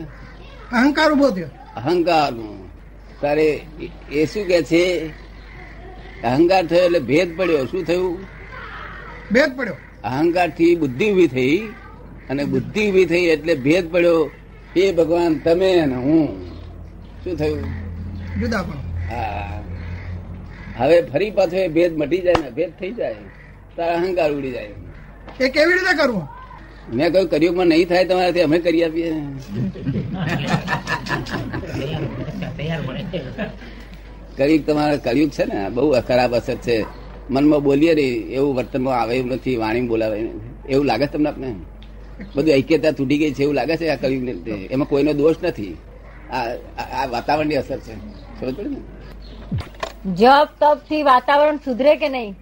અહંકાર 0.71 1.11
ઊભો 1.11 1.29
થયો. 1.29 1.49
અહંકાર 1.75 2.33
તારે 3.21 3.61
એ 4.11 4.25
શું 4.25 4.45
કે 4.45 4.61
છે? 4.63 4.83
અહંકાર 6.23 6.65
થયો 6.65 6.79
એટલે 6.79 6.99
ભેદ 6.99 7.37
પડ્યો. 7.37 7.65
શું 7.65 7.83
થયું? 7.83 8.19
ભેદ 9.31 9.57
પડ્યો. 9.57 9.73
અહંકારથી 10.03 10.75
બુદ્ધિ 10.75 11.11
ઊભી 11.11 11.27
થઈ 11.27 11.57
અને 12.29 12.45
બુદ્ધિ 12.45 12.89
ઊભી 12.89 13.05
થઈ 13.05 13.25
એટલે 13.25 13.55
ભેદ 13.55 13.91
પડ્યો. 13.91 14.31
એ 14.75 14.91
ભગવાન 14.91 15.37
તમે 15.37 15.79
અને 15.79 15.95
હું. 15.95 16.51
શું 17.23 17.37
થયું? 17.37 17.63
જુદા 18.39 18.61
પણ. 18.61 19.13
હા. 19.15 19.63
હવે 20.77 21.01
ફરી 21.01 21.31
પાછો 21.31 21.55
એ 21.55 21.67
ભેદ 21.67 21.97
મટી 21.97 22.17
જાય 22.17 22.35
ને 22.43 22.49
ભેદ 22.49 22.71
થઈ 22.79 22.91
જાય. 22.91 23.15
તારા 23.75 23.93
અહંકાર 23.93 24.31
ઉડી 24.31 24.51
જાય. 24.51 24.69
એ 25.39 25.49
કેવી 25.49 25.73
રીતે 25.73 25.97
કરવું? 25.97 26.27
મેં 26.93 27.11
કહ્યું 27.11 27.29
કરિયુગમાં 27.29 27.67
નહીં 27.67 27.87
થાય 27.87 28.05
તમારાથી 28.05 28.41
અમે 28.41 28.59
કરી 28.59 28.83
આપીએ. 28.83 29.13
કરિયુગ 34.39 34.63
તમારા 34.67 34.97
કળિયુગ 34.97 35.31
છે 35.31 35.45
ને 35.45 35.69
બહુ 35.69 35.85
ખરાબ 36.07 36.35
અસર 36.35 36.55
છે. 36.55 36.77
મનમાં 37.29 37.63
બોલીએ 37.63 37.93
નહીં 37.95 38.29
એવું 38.29 38.55
વર્તનમાં 38.55 39.01
આવે 39.01 39.17
એવું 39.17 39.31
નથી 39.31 39.57
વાણી 39.57 39.81
બોલાવે 39.81 40.19
એવું 40.69 40.85
લાગે 40.85 41.05
છે 41.07 41.11
તમને 41.11 41.29
આપને 41.29 41.49
બધું 42.35 42.53
ઐક્યતા 42.53 42.91
તૂટી 42.91 43.17
ગઈ 43.17 43.33
છે 43.33 43.43
એવું 43.43 43.55
લાગે 43.55 43.77
છે 43.77 43.89
આ 43.89 43.95
કરિયુગ 43.95 44.47
એમાં 44.71 44.87
કોઈનો 44.87 45.13
દોષ 45.13 45.35
નથી? 45.43 45.77
આ 46.31 47.05
વાતાવરણની 47.05 47.55
અસર 47.55 47.79
છે. 47.79 47.95
સમજ 48.39 48.55
પડે 48.55 48.69
ને? 48.69 48.81
જપ 50.15 50.49
તપથી 50.61 51.03
વાતાવરણ 51.03 51.57
સુધરે 51.57 51.95
કે 51.95 52.09
નહીં? 52.09 52.35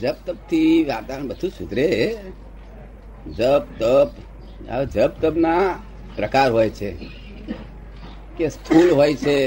જપ 0.00 0.16
તપથી 0.26 0.84
વાતાવરણ 0.84 1.28
બધું 1.28 1.50
સુધરે. 1.50 2.16
જપ 3.36 3.64
તપ 3.78 4.10
જપ 4.92 5.12
તપ 5.22 5.36
ના 5.36 5.78
પ્રકાર 6.16 6.52
હોય 6.52 6.70
છે. 6.70 6.90
કે 8.36 8.48
સ્થૂલ 8.48 8.90
હોય 8.90 9.14
છે. 9.14 9.38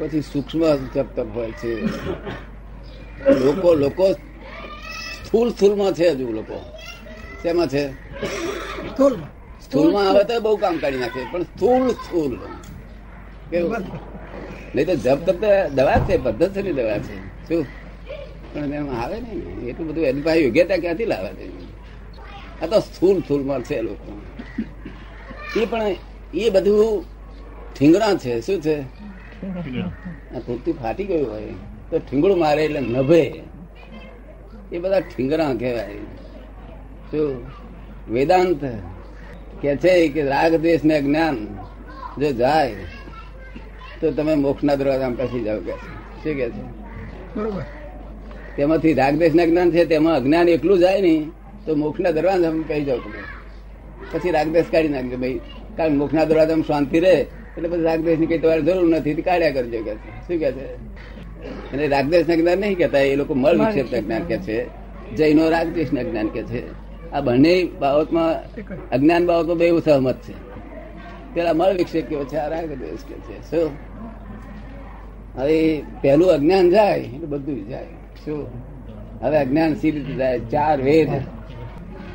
પછી 0.00 0.22
સૂક્ષ્મ 0.24 0.62
તપ 0.92 1.16
હોય 1.30 1.52
છે. 1.54 1.72
લોકો 3.30 3.68
લોકો 3.76 4.06
સ્થૂલ 5.14 5.48
સ્થૂળમાં 5.52 5.94
છે 5.94 6.06
હજુ 6.12 6.28
લોકો. 6.32 6.58
શેમાં 7.44 7.68
છે? 7.68 7.84
સ્થૂલ. 8.86 9.20
સ્થૂલમાં 9.62 10.06
આવે 10.06 10.22
તો 10.24 10.36
બહુ 10.42 10.52
કામ 10.58 10.76
કાઢી 10.78 11.02
નાખે 11.02 11.22
પણ 11.28 11.44
સ્થૂલ 11.48 11.84
સ્થૂલ. 11.96 12.34
કેવું? 13.52 13.76
નહીં 14.74 14.86
તો 14.88 14.94
જપ 15.04 15.18
તપ 15.28 15.42
દવા 15.72 15.98
છે 16.02 16.14
પદ્ધતિની 16.20 16.74
દવા 16.74 17.00
છે. 17.00 17.14
શું? 17.46 17.64
પણ 18.54 18.72
એમાં 18.74 18.98
આવે 18.98 19.16
ને 19.20 19.30
એટલું 19.68 19.88
બધું 19.88 20.06
એની 20.06 20.24
પાસે 20.24 20.40
યોગ્યતા 20.40 20.78
ક્યાંથી 20.78 21.08
લાવે 21.08 21.30
છે? 21.38 21.46
આ 22.60 22.70
તો 22.70 22.78
સ્થૂલ 22.82 23.16
સ્થૂલમાં 23.20 23.62
છે 23.64 23.76
લોકો. 23.82 24.10
એ 25.54 25.64
પણ 25.64 25.94
એ 26.32 26.50
બધું 26.54 26.96
ઠીંગણા 27.76 28.14
છે. 28.16 28.32
શું 28.40 28.60
છે? 28.60 28.76
આ 30.36 30.38
કુર્તી 30.38 30.72
ફાટી 30.72 31.04
ગયું 31.04 31.30
હોય 31.30 31.42
તો 31.90 31.98
ઠીંગડું 31.98 32.38
મારે 32.38 32.64
એટલે 32.64 32.80
નભે. 32.80 33.42
એ 34.72 34.78
બધા 34.78 35.00
ઠીંગરા 35.00 35.54
કહેવાય. 35.54 35.94
શું? 37.10 37.44
વેદાંત 38.10 38.64
કે 39.62 39.76
છે 39.76 40.08
કે 40.08 40.22
રાગ 40.22 40.54
દ્વેષ 40.54 40.84
ને 40.84 41.02
જ્ઞાન 41.02 41.46
જો 42.18 42.32
જાય 42.32 42.74
તો 44.00 44.10
તમે 44.10 44.34
મોક્ષના 44.34 44.74
દરવાજા 44.74 45.08
પછી 45.08 45.44
જાવ 45.44 45.58
કે 45.58 45.72
શું 46.22 46.34
કે 46.34 46.50
છે? 46.50 46.62
બરોબર. 47.36 47.62
તેમાંથી 48.56 48.94
દ્વેષ 48.94 49.34
ના 49.34 49.44
જ્ઞાન 49.44 49.70
છે 49.70 49.84
તેમાં 49.84 50.14
અજ્ઞાન 50.14 50.48
એકલું 50.48 50.78
જાય 50.78 51.00
નહીં 51.00 51.32
તો 51.66 51.74
મોક્ષના 51.74 52.10
દરવાજા 52.10 52.50
કહી 52.68 52.84
જાવ 52.84 52.98
તમે 52.98 53.22
પછી 54.12 54.30
રાગદેશ 54.30 54.64
કાઢી 54.72 54.88
નાખજો 54.88 55.16
ભાઈ. 55.16 55.40
કારણ 55.76 55.96
મોક્ષના 55.96 56.24
દરવાજામાં 56.24 56.64
શાંતિ 56.64 57.00
રહે 57.00 57.26
એટલે 57.50 57.68
પછી 57.68 57.82
રાગદેશની 57.82 58.38
તમારે 58.38 58.62
જરૂર 58.62 58.88
નથી 58.88 59.14
કાઢ્યા 59.14 59.50
કરજો 59.50 59.82
કે 59.82 59.94
શું 59.94 60.38
કે 60.38 60.52
છે? 60.52 60.74
અને 61.72 61.88
રાગદેશ 61.88 62.28
ના 62.28 62.34
જ્ઞાન 62.34 62.58
નહીં 62.58 62.76
કેતા 62.76 62.98
એ 62.98 63.16
લોકો 63.16 63.34
મળ 63.34 63.56
વિક્ષેપ 63.56 64.04
જ્ઞાન 64.04 64.22
કે 64.22 64.38
છે. 64.38 64.66
જૈનો 65.16 65.48
રાગદેશ 65.48 65.92
ના 65.92 66.02
જ્ઞાન 66.02 66.28
કે 66.28 66.42
છે. 66.42 66.90
આ 67.12 67.20
બંને 67.20 67.64
બાબતમાં, 67.64 68.54
અજ્ઞાન 68.90 69.26
બાબતો 69.26 69.54
બે 69.54 69.80
સહમત 69.80 70.14
છે. 70.14 70.32
પેલા 71.34 71.52
મળ 71.52 71.72
વિક્ષેપ 71.72 72.08
કેવો 72.08 72.24
છે, 72.24 72.36
આ 72.36 72.48
રાગદેશ 72.48 72.98
કે 73.08 73.14
છે. 73.14 73.50
શું? 73.50 73.70
હવે 75.36 75.82
પહેલું 76.02 76.30
અજ્ઞાન 76.30 76.70
જાય, 76.70 76.98
એટલે 76.98 77.26
બધું 77.26 77.68
જાય. 77.68 77.86
શું? 78.24 78.48
હવે 79.20 79.38
અજ્ઞાન 79.38 79.74
સી 79.74 79.90
રીતે 79.90 80.12
જાય? 80.12 80.38
ચાર 80.38 80.82
વેદ. 80.82 81.08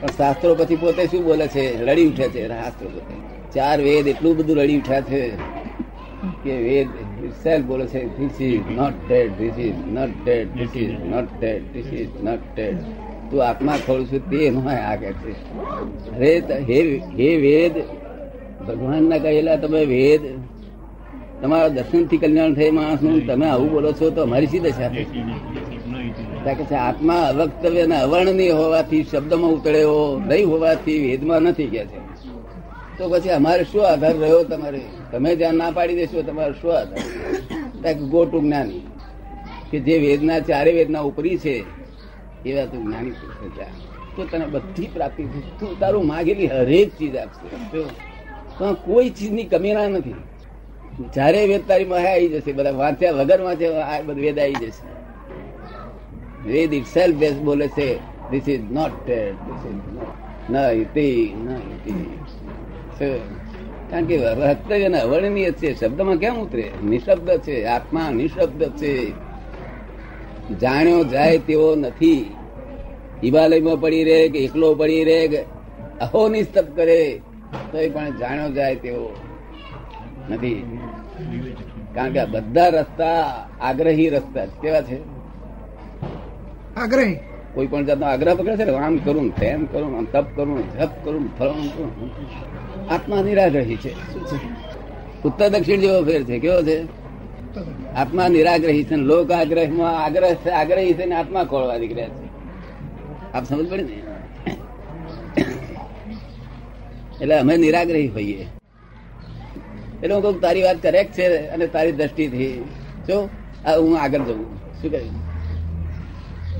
પણ 0.02 0.08
શાસ્ત્રો 0.08 0.56
પછી 0.56 0.76
પોતે 0.76 1.06
શું 1.06 1.24
બોલે 1.24 1.48
છે? 1.48 1.86
રડી 1.86 2.08
ઉઠે 2.08 2.28
છે 2.30 2.48
શાસ્ત્રો 2.48 2.90
પોતે. 2.90 3.35
ચાર 3.56 3.78
વેદ 3.88 4.06
એટલું 4.14 4.34
બધું 4.38 4.56
રડી 4.62 4.80
ઉઠ્યા 4.82 5.08
છે 5.10 5.22
કે 6.44 6.54
વેદ 6.68 6.90
સેલ્ફ 7.44 7.66
બોલે 7.70 7.86
છે 7.94 8.00
this 8.18 8.38
is 8.48 8.66
not 8.78 8.96
that 9.08 9.30
this 9.40 9.58
is 9.68 9.80
not 9.96 10.14
that 10.24 10.48
this 10.56 10.74
is 10.84 10.96
not 11.12 11.30
that 11.40 11.64
this 11.74 11.90
is 12.00 12.14
not 12.28 12.44
that 12.56 12.78
તું 13.30 13.40
આત્મા 13.50 13.78
ખોલ 13.86 14.02
છું, 14.10 14.22
તે 14.30 14.38
એમાં 14.50 14.80
આ 14.90 14.96
કે 15.02 15.10
છે 15.22 15.32
હે 17.20 17.30
વેદ, 17.46 17.76
ભગવાનના 18.68 19.24
કહેલા 19.24 19.58
તમે 19.64 19.82
વેદ, 19.94 20.24
તમારા 21.42 21.74
દર્શનથી 21.78 22.22
કલ્યાણ 22.24 22.58
થઈ 22.60 22.72
માણસનું 22.78 23.20
તમે 23.30 23.46
આવું 23.50 23.70
બોલો 23.74 23.90
છો 24.00 24.06
તો 24.16 24.20
અમારી 24.28 24.52
શી 24.52 24.64
દશા 24.66 24.92
કે 24.94 26.64
છે, 26.70 26.76
આત્મા 26.88 27.24
અવક્તવ્ય 27.32 27.84
અને 27.88 27.98
અવર્ણનીય 28.06 28.54
હોવાથી 28.62 29.04
શબ્દમાં 29.12 29.52
ઉતરેવો 29.58 30.00
નહીં 30.30 30.48
હોવાથી 30.52 31.00
વેદમાં 31.06 31.42
નથી 31.50 31.72
કે 31.74 31.84
છે. 31.92 32.00
તો 32.98 33.10
પછી 33.10 33.30
અમારે 33.30 33.64
શું 33.64 33.88
આધાર 33.88 34.18
રહ્યો 34.18 34.44
તમારે? 34.44 34.82
તમે 35.12 35.36
જ્યાં 35.36 35.54
ના 35.54 35.72
પાડી 35.72 35.96
દેશો, 35.96 36.22
તમારો 36.22 36.54
શું 36.54 36.78
આધાર? 36.78 37.94
ગો 37.94 38.26
ટુ 38.26 38.42
જ્ઞાની. 38.42 38.82
કે 39.72 39.80
જે 39.80 39.98
વેદના, 39.98 40.40
ચારે 40.40 40.72
વેદના 40.72 41.00
ઉપરી 41.00 41.38
છે 41.38 41.64
એવા 42.46 42.66
તું 42.66 42.84
જ્ઞાની 42.84 43.12
પુરુષ 43.12 43.60
તો 44.16 44.26
તને 44.26 44.46
બધી 44.46 44.88
પ્રાપ્તિ 44.94 45.24
થશે. 45.24 45.60
તું 45.60 45.80
તારું 45.80 46.08
માગેલી 46.08 46.48
હરેક 46.48 46.90
ચીજ 46.90 47.16
આપશે? 47.16 47.80
તો 48.60 48.74
કોઈ 48.74 49.10
ચીજની 49.10 49.44
કમી 49.44 49.74
ના 49.74 49.88
નથી. 49.88 50.16
જ્યારે 51.14 51.48
વેદ 51.48 51.62
તારી 51.68 51.86
મહે 51.86 52.08
આવી 52.14 52.28
જશે, 52.28 52.52
બધા 52.52 52.72
વાંચ્યા 52.72 53.12
વગર 53.12 53.42
વાંચ્યા 53.42 53.82
આ 53.82 54.02
બધું 54.02 54.22
વેદ 54.22 54.40
આવી 54.40 54.54
જશે. 54.54 54.86
વેદ 56.50 56.74
ઇટ 56.74 56.86
સેલ્ફ 56.86 57.16
બેસ્ટ 57.16 57.38
બોલે 57.38 57.68
છે 57.68 57.96
this 58.32 58.50
is 58.50 58.72
not 58.72 59.08
this 59.08 59.66
is 59.66 60.52
ન 60.52 60.56
ઇતિ 60.56 61.34
ન 61.44 61.50
ઇતિ? 61.52 61.94
કારણ 63.90 64.06
કે 64.06 64.18
વક્તવ્ય 64.18 64.88
ને 64.88 65.00
અવર્ણનીય 65.00 65.52
છે 65.52 65.74
શબ્દમાં 65.80 66.18
કેમ 66.18 66.36
ઉતરે? 66.36 66.72
નિશબ્દ 66.84 67.30
છે 67.38 67.66
આત્મા 67.66 68.10
નિશબ્દ 68.10 68.64
છે. 68.64 69.12
જાણ્યો 70.62 71.04
જાય 71.04 71.38
તેવો 71.38 71.76
નથી. 71.76 72.36
હિમાલયમાં 73.24 73.82
પડી 73.82 74.04
રહે 74.04 74.30
કે 74.30 74.40
એકલો 74.40 74.76
પડી 74.76 75.04
રહે 75.04 75.28
કે 75.28 75.46
અહો 76.02 76.30
નિસ્તબ 76.30 76.66
કરે 76.76 77.22
તો 77.72 77.78
પણ 77.94 78.12
જાણ્યો 78.12 78.52
જાય 78.52 78.76
તેવો 78.76 79.16
નથી. 80.30 80.80
કારણ 81.96 82.14
કે 82.14 82.20
આ 82.20 82.26
બધા 82.26 82.68
રસ્તા 82.68 83.48
આગ્રહી 83.62 84.10
રસ્તા 84.10 84.46
કેવા 84.46 84.82
છે? 84.82 84.98
આગ્રહી? 86.76 87.20
કોઈ 87.54 87.68
પણ 87.68 87.86
જાતનો 87.86 88.06
આગ્રહ 88.06 88.36
પકડે 88.36 88.58
છે 88.58 88.70
આમ 88.70 88.98
કરું 88.98 89.36
તેમ 89.40 89.66
કરું 89.66 89.98
આમ 89.98 90.06
તપ 90.06 90.26
કરું 90.36 90.80
જપ 90.80 90.90
કરું 91.04 91.38
ફરવાનું 91.38 91.76
કરું 91.76 91.92
આત્મા 92.90 93.22
નિરાગ્રહી 93.22 93.78
છે. 93.78 93.94
ઉત્તર 95.24 95.48
દક્ષિણ 95.50 95.80
જેવો 95.80 96.02
ફેર 96.04 96.24
છે. 96.24 96.40
કેવો 96.40 96.62
છે? 96.62 96.78
આત્મા 97.96 98.28
નિરાગ્રહી 98.28 98.84
છે 98.84 98.96
લોક 98.96 99.32
આગ્રહમાં 99.32 100.04
આગ્રહ 100.06 100.34
છે, 100.34 100.50
આગ્રહી 100.50 100.94
છે 100.94 101.06
ને 101.06 101.16
આત્મા 101.16 101.44
ખોળવા 101.44 101.78
નીકળ્યા 101.78 102.08
છે. 102.08 102.26
આપ 103.34 103.44
સમજ 103.46 103.70
પડે 103.70 103.84
ને? 103.84 104.02
એટલે 107.22 107.36
અમે 107.40 107.58
નિરાગ્રહી 107.58 108.08
હોઈએ. 108.08 108.48
એટલે 110.04 110.14
હું 110.14 110.24
કહું 110.24 110.42
તારી 110.42 110.64
વાત 110.64 110.82
કરેક્ટ 110.84 111.14
છે 111.14 111.48
અને 111.48 111.68
તારી 111.68 111.92
દ્રષ્ટિથી. 111.92 112.64
જો 113.08 113.30
હું 113.78 114.00
આગળ 114.00 114.20
જઉં. 114.20 114.46
શું 114.82 114.92
કહ્યું? 114.92 115.14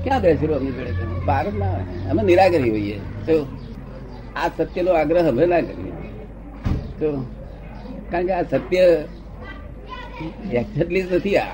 ક્યાં 0.04 0.20
બેસી 0.20 0.46
અમની 0.46 0.72
જોડે 0.72 0.92
તમે? 0.92 1.24
બહાર 1.24 1.50
જ 1.50 1.58
ના 1.58 1.66
આવે 1.66 1.82
ને. 1.82 2.10
અમે 2.10 2.22
નિરાગ્રહી 2.22 2.70
હોઈએ. 2.70 2.98
તો 3.26 3.46
આ 4.36 4.48
સત્યનો 4.48 4.92
આગ્રહ 4.92 5.28
અમે 5.28 5.46
ના 5.46 5.60
કરીએ. 5.60 5.92
તો 7.00 7.08
કારણ 8.10 8.26
કે 8.26 8.32
આ 8.32 8.42
સત્ય 8.42 8.84
એક્ઝેક્ટલી 10.52 11.02
નથી 11.02 11.36
આ. 11.36 11.48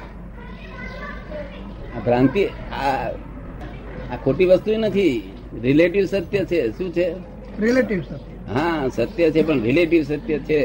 ભ્રાંતિ 2.05 2.43
આ 2.73 3.11
આ 4.13 4.17
ખોટી 4.25 4.45
વસ્તુ 4.45 4.79
નથી. 4.79 5.15
રિલેટિવ 5.63 6.05
સત્ય 6.07 6.45
છે 6.45 6.59
શું 6.79 6.93
છે? 6.93 7.07
રિલેટિવ 7.61 8.01
સત્ય. 8.03 8.53
હા 8.55 8.89
સત્ય 8.89 9.31
છે 9.31 9.43
પણ 9.43 9.61
રિલેટિવ 9.61 10.03
સત્ય 10.03 10.39
છે. 10.39 10.61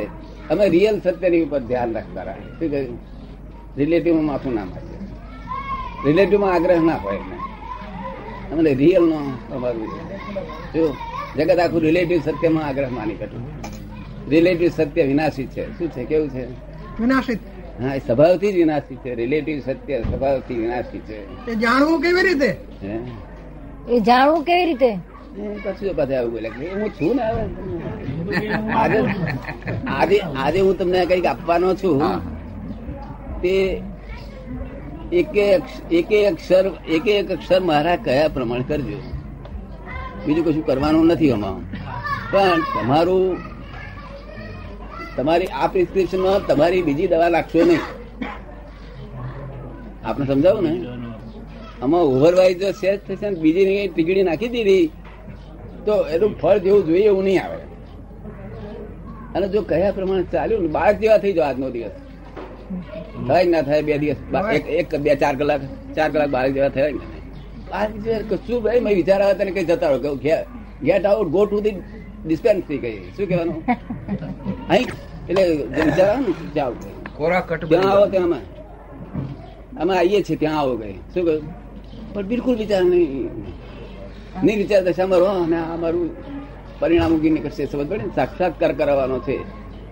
અમે 0.50 0.69
રિયલ 0.69 1.00
સત્યની 1.00 1.41
ઉપર 1.41 1.60
ધ્યાન 1.60 1.93
રાખતા 1.93 2.24
રહ્યા. 2.24 2.36
શું 2.60 2.72
કહ્યું? 2.72 3.00
રિલેટિવમાં 3.77 4.25
માથું 4.25 4.53
ના 4.55 4.65
મારીએ 4.65 4.98
રિલેટિવમાં 6.05 6.53
આગ્રહ 6.53 6.81
ના 6.86 6.96
હોય 6.96 7.17
એમને. 7.17 7.38
અમને 8.51 8.74
રિયલ 8.74 9.03
નો 9.03 9.19
અમારું 9.55 9.88
જગત 11.38 11.60
આખું 11.60 11.81
રિલેટિવ 11.81 12.19
સત્યમાં 12.22 12.65
આગ્રહ 12.67 12.89
માની 12.89 13.15
બેઠું. 13.15 13.43
રિલેટિવ 14.29 14.69
સત્ય 14.69 15.03
વિનાશી 15.03 15.46
છે. 15.46 15.77
શું 15.77 15.91
છે? 15.91 16.05
કેવું 16.05 16.29
છે? 16.29 16.46
વિનાશિત 17.01 17.39
હા 17.81 17.96
એ 17.96 18.00
સ્વભાવથી 18.00 18.51
જ 18.51 18.55
વિનાશી 18.55 18.96
છે. 18.96 19.15
રિલેટિવ 19.15 19.60
સત્ય 19.60 20.01
સ્વભાવથી 20.01 20.55
વિનાશી 20.55 21.00
છે. 21.00 21.51
એ 21.51 21.55
જાણવું 21.55 22.01
કેવી 22.01 22.22
રીતે? 22.22 22.57
હે? 22.84 23.00
એ 23.89 24.00
જાણવું 24.00 24.43
કેવી 24.43 24.65
રીતે? 24.65 24.91
એ 25.38 25.57
કશું 25.63 25.96
બધા 25.96 26.19
આવું 26.19 26.31
બોલે 26.31 26.50
હું 26.50 26.89
છું 26.89 27.15
ને 27.15 27.24
આજે 28.74 29.00
આજે 29.88 30.19
આજે 30.19 30.60
હું 30.60 30.77
તમને 30.77 31.05
કંઈક 31.05 31.25
આપવાનો 31.25 31.75
છું. 31.75 32.01
હા. 32.01 32.22
તે 33.41 33.81
એકે 35.13 35.46
એકે 35.91 36.27
અક્ષર 36.27 36.72
એકે 36.88 37.12
એક 37.12 37.31
અક્ષર 37.31 37.62
મારા 37.62 37.96
કયા 37.96 38.27
પ્રમાણે 38.27 38.63
કરજો 38.67 38.98
બીજું 40.25 40.46
કશું 40.46 40.65
કરવાનું 40.65 41.05
નથી 41.05 41.31
આમાં. 41.31 41.60
પણ 42.31 42.62
તમારું 42.62 43.38
તમારી 45.17 45.50
આ 45.62 45.67
પ્રિસ્ક્રિપ્શનમાં 45.67 46.45
તમારી 46.47 46.83
બીજી 46.88 47.09
દવા 47.13 47.29
નાખશો 47.36 47.59
નહીં. 47.69 47.83
આપણે 50.05 50.25
સમજાવું 50.25 50.63
ને? 50.63 50.74
આમાં 51.83 52.03
ઓવરવાઇઝ 52.12 52.57
જો 52.62 52.69
થશે 53.07 53.29
બીજી 53.43 53.65
ની 53.69 53.88
ટીકડી 53.88 54.25
નાખી 54.29 54.51
દીધી, 54.55 54.86
તો 55.86 55.93
એનું 56.15 56.31
ફળ 56.41 56.57
જેવું 56.65 56.81
જોઈએ 56.88 57.07
એવું 57.12 57.24
નહીં 57.24 57.41
આવે. 57.43 57.59
અને 59.36 59.47
જો 59.47 59.62
કયા 59.69 59.93
પ્રમાણે 59.97 60.25
ચાલ્યું 60.31 60.62
ને, 60.63 60.69
બાળક 60.77 60.97
જેવા 61.01 61.19
થઈ 61.24 61.33
જાવ 61.33 61.47
આજનો 61.50 61.67
દિવસ. 61.75 61.95
થાય 63.27 63.45
ના 63.53 63.63
થાય 63.67 63.81
બે 63.81 63.93
દિવસ 63.97 64.19
એક 64.79 64.89
બે, 65.03 65.15
ચાર 65.15 65.36
કલાક 65.36 65.62
ચાર 65.95 66.09
કલાક 66.13 66.29
બાળક 66.29 66.51
જેવા 66.57 66.69
થયા 66.69 66.89
થાય? 66.89 66.93
બાળક 67.71 67.95
જેવા 68.05 68.24
કશું 68.31 68.59
ભાઈ, 68.63 68.81
મેં 68.86 68.93
વિચાર 68.95 69.19
આવે 69.21 69.36
તને 69.39 69.51
કઈ 69.51 69.67
જતા 69.71 69.89
રહો. 69.93 70.15
Get 70.83 71.05
out 71.05 71.29
go 71.36 71.41
to 71.45 71.57
the 71.62 71.75
dispensary 72.27 72.77
કઈ 72.77 73.12
શું 73.12 73.27
કહેવાનું? 73.27 73.65
અહીં 74.69 74.88
એટલે 75.29 75.43
જે 75.57 75.81
વિચાર 75.86 76.10
આવે 76.10 76.22
ને 76.22 76.53
જાઓ 76.55 76.74
કોરા 77.17 77.41
ત્યાં 77.41 77.91
આવો 77.91 78.05
ત્યાં 78.05 78.25
અમે. 78.25 78.39
અમે 79.79 79.98
આવીએ 79.98 80.22
છીએ 80.24 80.36
ત્યાં 80.36 80.60
આવો 80.60 80.77
ગઈ. 80.77 80.93
શું 80.93 81.25
કહ્યું? 81.25 81.43
પણ 82.13 82.25
બિલકુલ 82.25 82.55
વિચાર 82.57 82.84
નહીં. 82.84 83.29
નહીં 84.43 84.57
વિચાર 84.57 84.81
દશામાં 84.84 85.19
રહો 85.19 85.43
અને 85.43 85.57
આ 85.57 85.75
મારું 85.75 86.10
પરિણામ 86.79 87.13
ઉગી 87.13 87.29
નીકળશે 87.29 87.65
સમજ 87.65 87.88
પડે 87.89 88.10
સાક્ષાત્કાર 88.15 88.72
કરાવવાનો 88.74 89.19
છે. 89.19 89.38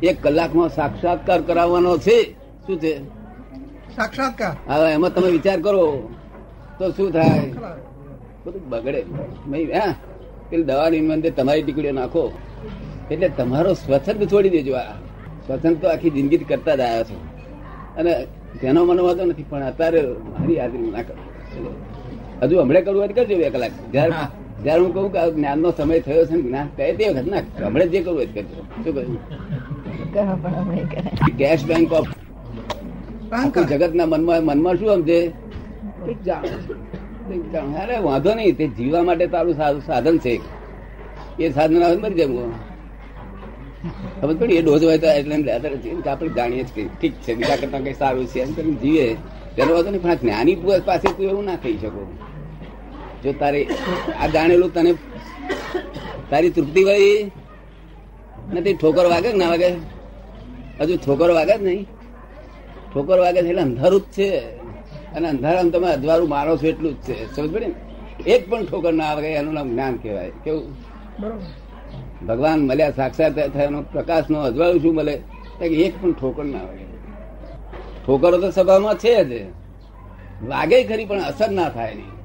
એક 0.03 0.23
કલાકમાં 0.23 0.69
સાક્ષાત્કાર 0.69 1.41
કરાવવાનો 1.41 1.97
છે. 1.97 2.31
શું 2.67 2.79
છે? 2.79 2.93
સાક્ષાત્કાર? 3.95 4.71
હવે 4.71 4.93
એમાં 4.93 5.13
તમે 5.13 5.29
વિચાર 5.29 5.59
કરો. 5.61 6.09
તો 6.79 6.91
શું 6.91 7.11
થાય? 7.11 7.53
બધું 8.45 8.69
બગડે. 8.69 9.01
ભાઈ 9.51 9.65
હા. 9.65 9.93
પેલી 10.55 10.67
દવાની 10.71 11.11
અંદર 11.13 11.31
તમારી 11.37 11.63
ટીકડીઓ 11.63 11.91
નાખો. 11.91 12.23
એટલે 13.11 13.27
તમારો 13.37 13.71
સ્વચ્છંદ 13.73 14.21
છોડી 14.31 14.49
દેજો 14.49 14.73
આ. 14.75 14.95
સ્વચ્છંદ 15.45 15.75
તો 15.81 15.87
આખી 15.87 16.09
જિંદગી 16.09 16.37
કરતા 16.37 16.75
જ 16.75 16.81
આવ્યા 16.81 17.03
છો. 17.03 17.17
અને 17.97 18.11
તેનો 18.61 18.85
મને 18.85 19.01
વાંધો 19.07 19.23
નથી 19.25 19.47
પણ 19.49 19.63
અત્યારે 19.71 20.01
મારી 20.31 20.57
હાજરી 20.59 20.91
ના 20.95 21.03
કરો. 21.07 21.15
હજુ 22.41 22.55
હમણાં 22.61 22.83
કરવું 22.85 23.01
હોય 23.01 23.07
કરજો 23.07 23.35
બે 23.37 23.49
કલાક. 23.49 23.73
જયારે 23.93 24.13
જયારે 24.63 24.81
હું 24.83 24.91
કહું 24.93 25.11
કે 25.13 25.19
જ્ઞાન 25.19 25.35
જ્ઞાનનો 25.35 25.69
સમય 25.77 25.99
થયો 25.99 26.23
છે 26.25 26.35
ને 26.35 26.41
જ્ઞાન 26.41 26.67
કહે 26.77 26.93
તે 26.97 27.05
વખત 27.09 27.27
ના 27.33 27.43
હમણાં 27.67 27.89
જે 27.93 27.99
કરવું 28.05 28.17
હોય 28.19 28.29
કરજો. 28.35 28.61
શું 28.83 28.93
કહ્યું? 28.95 29.17
કરો 30.13 30.33
પણ 30.43 30.55
અમે 30.61 30.77
કરે. 30.91 31.09
કેશ 31.39 31.63
બેંક 31.69 31.91
ઓફ 31.91 32.09
જગતના 33.31 33.65
જગત 33.71 33.93
ના 33.99 34.05
મનમાં 34.05 34.41
મનમાં 34.49 34.75
શું 34.79 34.89
સમજે. 34.95 35.19
અરે 37.81 37.97
વાંધો 38.07 38.31
નહીં, 38.35 38.55
તે 38.57 38.65
જીવવા 38.77 39.03
માટે 39.07 39.25
તારું 39.33 39.55
સારું 39.59 39.81
સાધન 39.85 40.17
છે. 40.23 40.33
એ 41.39 41.45
સાધન 41.57 41.83
આવે 41.83 41.97
મરી 42.03 42.17
જવું. 42.19 42.51
ખબર 44.19 44.35
પડી? 44.39 44.57
એ 44.59 44.61
ડોઝ 44.61 44.83
હોય 44.83 44.97
તો 44.97 45.07
એટલે 45.19 45.51
આપણે 45.53 46.29
જાણીએ 46.37 46.63
જ 46.63 46.69
કે 46.75 46.81
ઠીક 46.99 47.13
છે, 47.23 47.31
બીજા 47.37 47.57
કરતા 47.61 47.81
કઈ 47.85 47.95
સારું 48.01 48.25
છે. 48.31 48.39
એમ 48.43 48.51
કરીને 48.57 48.77
જીવે. 48.83 49.07
તેનો 49.55 49.71
વાંધો 49.75 49.89
નહીં, 49.91 50.03
પણ 50.03 50.15
જ્ઞાની 50.21 50.55
પાસે 50.87 51.07
તું 51.15 51.25
એવું 51.29 51.45
ના 51.49 51.57
કહી 51.63 51.77
શકો. 51.81 52.01
જો 53.23 53.29
તારે 53.41 53.61
આ 54.21 54.27
જાણેલું 54.33 54.71
તને 54.75 54.91
તારી 56.29 56.51
તૃપ્તિ 56.55 56.81
વળી 56.87 58.61
તે 58.65 58.71
ઠોકર 58.81 59.05
વાગે 59.13 59.29
ના 59.41 59.49
વાગે? 59.53 59.69
હજુ 60.79 60.95
ઠોકર 61.05 61.29
વાગે 61.37 61.55
જ 61.59 61.61
નહીં. 61.67 61.83
ઠોકર 62.91 63.17
વાગે 63.25 63.39
છે 63.43 63.49
એટલે 63.51 63.63
અંધારું 63.67 64.01
જ 64.01 64.07
છે. 64.17 64.29
અને 65.15 65.29
અંધારામાં 65.29 65.71
તમે 65.71 65.87
અજવાળું 65.87 66.29
મારો 66.29 66.57
છો 66.57 66.67
એટલું 66.67 66.93
જ 66.93 66.95
છે. 66.95 67.35
સમજ 67.35 67.53
પડે 67.53 67.65
ને? 67.65 67.73
એક 68.27 68.49
પણ 68.49 68.65
ઠોકર 68.65 68.93
ના 68.93 69.03
આવે 69.03 69.33
એનું 69.33 69.53
નામ 69.53 69.69
જ્ઞાન 69.69 69.95
કહેવાય. 69.95 70.31
કેવું? 70.43 70.73
ભગવાન 72.27 72.59
મળ્યા 72.59 72.91
સાક્ષાત 72.91 73.53
થયાનો 73.53 73.81
પ્રકાશ 73.81 74.29
નો 74.29 74.39
અજવાળું 74.39 74.81
શું 74.81 74.95
મળે? 74.95 75.21
એક 75.61 76.01
પણ 76.01 76.13
ઠોકર 76.13 76.45
ના 76.45 76.57
આવે. 76.57 76.77
ઠોકરો 78.07 78.37
તો 78.37 78.51
સભામાં 78.51 78.95
છે 78.95 79.23
જ. 79.23 79.45
વાગે 80.47 80.83
ખરી 80.83 81.05
પણ 81.05 81.19
અસર 81.19 81.51
ના 81.51 81.69
થાય 81.69 81.95
નહીં. 81.95 82.15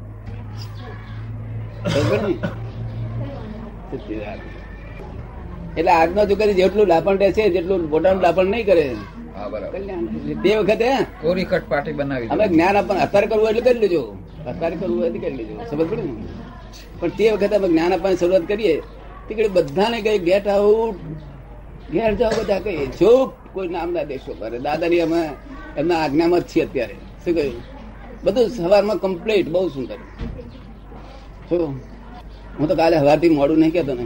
એટલે 5.77 5.93
આજનો 5.93 6.27
છોકરી 6.27 6.55
જેટલું 6.55 6.87
લાપણ 6.87 7.19
રહે 7.19 7.33
છે 7.33 7.51
જેટલું 7.51 7.91
બોટાનું 7.91 8.23
લાપણ 8.23 8.47
નહીં 8.47 8.67
કરે. 8.67 8.95
તે 10.45 10.51
વખતે 10.59 10.87
હે, 10.95 11.01
કોરી 11.23 11.45
કટ 11.45 11.65
પાટી 11.69 11.93
બનાવી 11.93 12.29
અમે 12.29 12.45
જ્ઞાન 12.49 12.77
આપવાનું 12.77 13.03
અત્યારે 13.07 13.27
કરવું 13.27 13.49
એટલે 13.51 13.63
કરી 13.67 13.81
લેજો. 13.81 14.03
અત્યારે 14.51 14.77
કરવું 14.77 14.99
હોય 15.01 15.11
કરી 15.11 15.37
લેજો. 15.41 15.55
સમજ 15.71 15.83
પડે 15.91 16.03
ને? 16.03 16.13
પણ 17.01 17.11
તે 17.19 17.25
વખતે 17.33 17.55
અમે 17.57 17.69
જ્ઞાન 17.69 17.93
આપવાની 17.93 18.17
શરૂઆત 18.17 18.47
કરીએ 18.47 18.75
તે 19.27 19.31
ઘડી 19.35 19.53
બધાને 19.57 19.99
કઈ 20.07 20.19
ગેટ 20.29 20.47
આઉટ 20.47 20.99
ઘેર 21.93 22.13
જાઓ 22.21 22.33
બધા 22.39 22.61
કહીએ 22.65 22.87
જો 23.01 23.13
કોઈ 23.55 23.69
નામ 23.69 23.89
ના 23.93 24.05
દેશો 24.05 24.33
કરે. 24.41 24.59
દાદાની 24.67 25.01
અમે 25.01 25.21
એમના 25.77 25.99
આજ્ઞામાં 26.05 26.41
જ 26.41 26.47
છીએ 26.47 26.65
અત્યારે. 26.65 26.97
શું 27.25 27.35
કહ્યું? 27.35 27.63
બધું 28.25 28.51
સવારમાં 28.51 28.99
કમ્પ્લીટ 28.99 29.49
બહુ 29.55 29.69
સુંદર. 29.69 29.99
શું 31.49 31.81
હું 32.59 32.69
તો 32.69 32.75
કાલે 32.77 32.97
સવારથી 32.99 33.33
મોડું 33.39 33.59
નહીં 33.59 33.73
કહેતો 33.73 33.95
ને. 33.95 34.05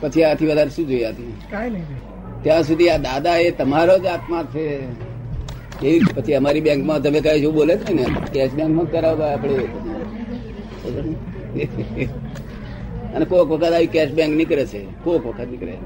પછી 0.00 0.24
આથી 0.24 0.48
વધારે 0.50 0.70
શું 0.70 0.86
જોઈએ 0.88 1.06
આથી? 1.06 1.34
કાંઈ 1.50 1.70
નહીં. 1.70 2.07
ત્યાં 2.42 2.62
સુધી 2.62 2.90
આ 2.90 2.96
દાદા 2.96 3.36
એ 3.36 3.50
તમારો 3.50 3.98
જ 3.98 4.06
આત્મા 4.06 4.42
છે. 4.42 4.66
એ 5.86 5.98
પછી 6.04 6.34
અમારી 6.34 6.60
બેંકમાં 6.60 7.02
તમે 7.02 7.20
કઈ 7.20 7.42
શું 7.42 7.54
બોલે 7.54 7.76
છે 7.76 7.92
ને. 7.92 8.06
કેશ 8.32 8.52
બેંકમાં 8.52 8.90
કરાવવા 8.90 9.26
આપણે. 9.26 9.54
અને 13.14 13.24
કોક 13.24 13.50
વખત 13.50 13.72
આવી 13.72 13.86
કેશ 13.86 14.10
બેંક 14.10 14.36
નીકળે 14.36 14.66
છે. 14.66 14.84
કોક 15.04 15.26
વખત 15.26 15.48
નીકળે. 15.50 15.76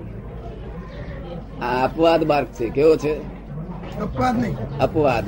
આ 1.62 1.84
અપવાદ 1.84 2.24
માર્ગ 2.24 2.46
છે. 2.46 2.68
કેવો 2.68 2.96
છે? 2.96 3.18
અપવાદ 3.98 4.40
નહીં. 4.40 4.78
અપવાદ. 4.78 5.24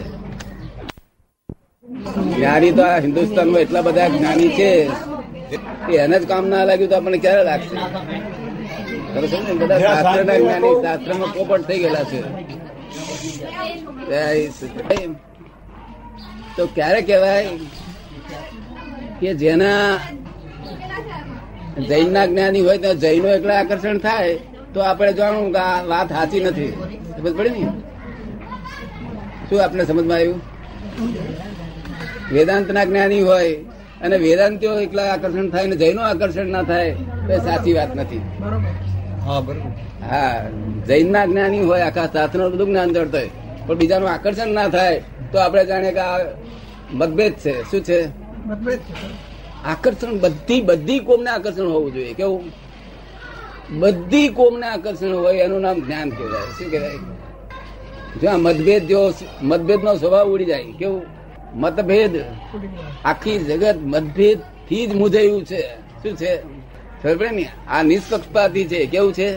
જ્ઞાની 2.36 2.72
તો 2.72 2.82
આ 2.82 2.98
હિન્દુસ્તાનમાં 2.98 3.60
એટલા 3.60 3.82
બધા 3.82 4.08
જ્ઞાની 4.08 4.48
છે 4.48 4.90
એને 5.96 6.18
જ 6.18 6.28
કામ 6.28 6.48
ના 6.48 6.64
લાગ્યું 6.64 6.90
તો 6.90 6.96
આપણને 6.96 7.18
ક્યારે 7.18 7.44
લાગશે? 7.44 7.76
ને? 9.14 9.78
શાસ્ત્રના 9.82 10.38
જ્ઞાની 10.38 10.74
શાસ્ત્રમાં 10.84 11.30
થઈ 11.68 11.78
ગયેલા 11.78 12.04
છે. 12.10 12.20
તો 16.56 16.62
ક્યારે 16.74 17.00
કહેવાય 17.02 17.50
કે 19.20 19.34
જેના 19.34 19.98
જૈન 21.88 22.08
ના 22.12 22.26
જ્ઞાની 22.26 22.60
હોય 22.60 22.78
તો 22.78 22.94
જૈનો 22.94 23.28
એકલા 23.28 23.58
આકર્ષણ 23.60 23.98
થાય 23.98 24.34
તો 24.74 24.80
આપણે 24.80 25.12
જાણવું 25.12 25.52
કે 25.52 25.58
આ 25.58 25.82
વાત 25.82 26.08
સાચી 26.08 26.42
નથી. 26.44 26.72
સમજ 27.16 27.34
પડે 27.36 27.50
ને? 27.50 27.62
શું 29.48 29.58
આપણે 29.64 29.84
સમજમાં 29.84 30.16
આવ્યું? 30.16 30.40
વેદાંત 32.32 32.68
ના 32.70 32.84
જ્ઞાની 32.84 33.22
હોય 33.22 33.54
અને 34.02 34.16
વેદાંતિઓ 34.16 34.72
એકલા 34.80 35.08
આકર્ષણ 35.12 35.48
થાય 35.48 35.66
ને 35.66 35.76
જૈનો 35.76 36.02
આકર્ષણ 36.02 36.46
ના 36.46 36.62
થાય 36.62 36.92
તો 37.26 37.32
સાચી 37.44 37.72
વાત 37.72 37.96
નથી. 37.96 38.22
હા 39.24 40.50
જૈન 40.86 41.12
ના 41.12 41.26
જ્ઞાની 41.26 41.60
હોય 41.60 41.80
આખા 41.80 42.06
શાસ્ત્ર 42.06 42.48
બધું 42.48 42.66
જ્ઞાન 42.66 42.92
જડતો 42.92 43.18
હોય. 43.18 43.30
પણ 43.66 43.74
બીજાનું 43.74 44.10
આકર્ષણ 44.10 44.48
ના 44.48 44.68
થાય 44.68 45.02
તો 45.32 45.38
આપણે 45.38 45.64
જાણીએ 45.64 45.92
કે 45.92 45.98
આ 45.98 46.18
મતભેદ 46.92 47.32
છે. 47.32 47.70
શું 47.70 47.80
છે? 47.80 48.08
મતભેદ 48.46 48.80
આકર્ષણ 49.64 50.20
બધી 50.20 50.62
બધી 50.62 50.98
કોમને 50.98 51.30
આકર્ષણ 51.30 51.66
હોવું 51.66 51.92
જોઈએ? 51.92 52.14
કેવું? 52.14 52.52
બધી 53.78 54.28
કોમને 54.28 54.66
આકર્ષણ 54.66 55.14
હોય 55.14 55.36
એનું 55.36 55.60
નામ 55.60 55.80
જ્ઞાન 55.80 56.10
કહેવાય. 56.10 56.42
શું 56.58 56.70
કહેવાય? 56.70 56.96
જો 58.22 58.30
આ 58.30 58.36
મતભેદ 58.36 58.86
જો 58.86 59.14
મતભેદ 59.42 59.84
નો 59.84 59.96
સ્વભાવ 59.96 60.28
ઉડી 60.28 60.44
જાય 60.44 60.64
કેવું? 60.78 61.02
મતભેદ. 61.54 62.24
આખી 63.04 63.38
જગત 63.38 63.76
મતભેદથી 63.82 64.86
જ 64.86 64.94
મુજાયું 64.94 65.44
છે. 65.44 65.62
શું 66.02 66.16
છે? 66.16 66.63
ને? 67.04 67.48
આ 67.68 67.82
નિષ્પક્ષપાતી 67.82 68.68
છે. 68.68 68.86
કેવું 68.86 69.12
છે? 69.12 69.36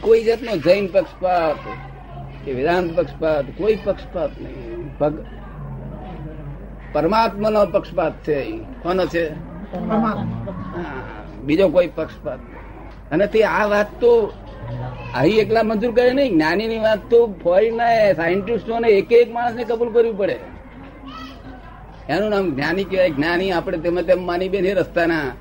કોઈ- 0.00 0.24
જાતનો 0.24 0.56
જૈન 0.56 0.86
પક્ષપાત 0.86 1.56
કે 2.44 2.52
વેદાંત 2.52 2.96
પક્ષપાત 2.96 3.44
કોઈ 3.58 3.78
પક્ષપાત 3.84 4.30
નહીં. 4.40 4.98
પરમાત્મા 4.98 5.32
પરમાત્માનો 6.92 7.66
પક્ષપાત 7.66 8.12
છે 8.24 8.58
કોનો 8.82 9.06
છે? 9.06 9.30
બીજો 11.36 11.68
કોઈ 11.68 11.86
પક્ષપાત. 11.86 12.38
અને 13.12 13.26
તે 13.26 13.42
આ 13.42 13.66
વાત 13.66 13.86
તો 14.00 14.32
અહીં 15.14 15.38
એકલા 15.38 15.62
મંજૂર 15.62 15.94
કરે 15.94 16.12
નહીં. 16.12 16.32
જ્ઞાની 16.32 16.66
ની 16.66 16.78
વાત 16.78 16.98
તો 17.10 17.34
ફોરેન 17.42 17.78
સાયન્ટિસ્ટોને 18.14 18.88
એક 18.88 19.12
એક 19.12 19.32
માણસ 19.32 19.54
ને 19.54 19.64
કબૂલ 19.64 19.92
કરવી 19.92 20.12
પડે. 20.12 20.38
એનું 22.08 22.30
નામ 22.30 22.54
જ્ઞાની 22.54 22.84
કહેવાય. 22.84 23.10
જ્ઞાની 23.10 23.52
આપણે 23.52 23.78
તેમ 23.78 24.00
તેમ 24.00 24.26
માની 24.26 24.48
બેન 24.48 24.74
રસ્તાના 24.74 25.32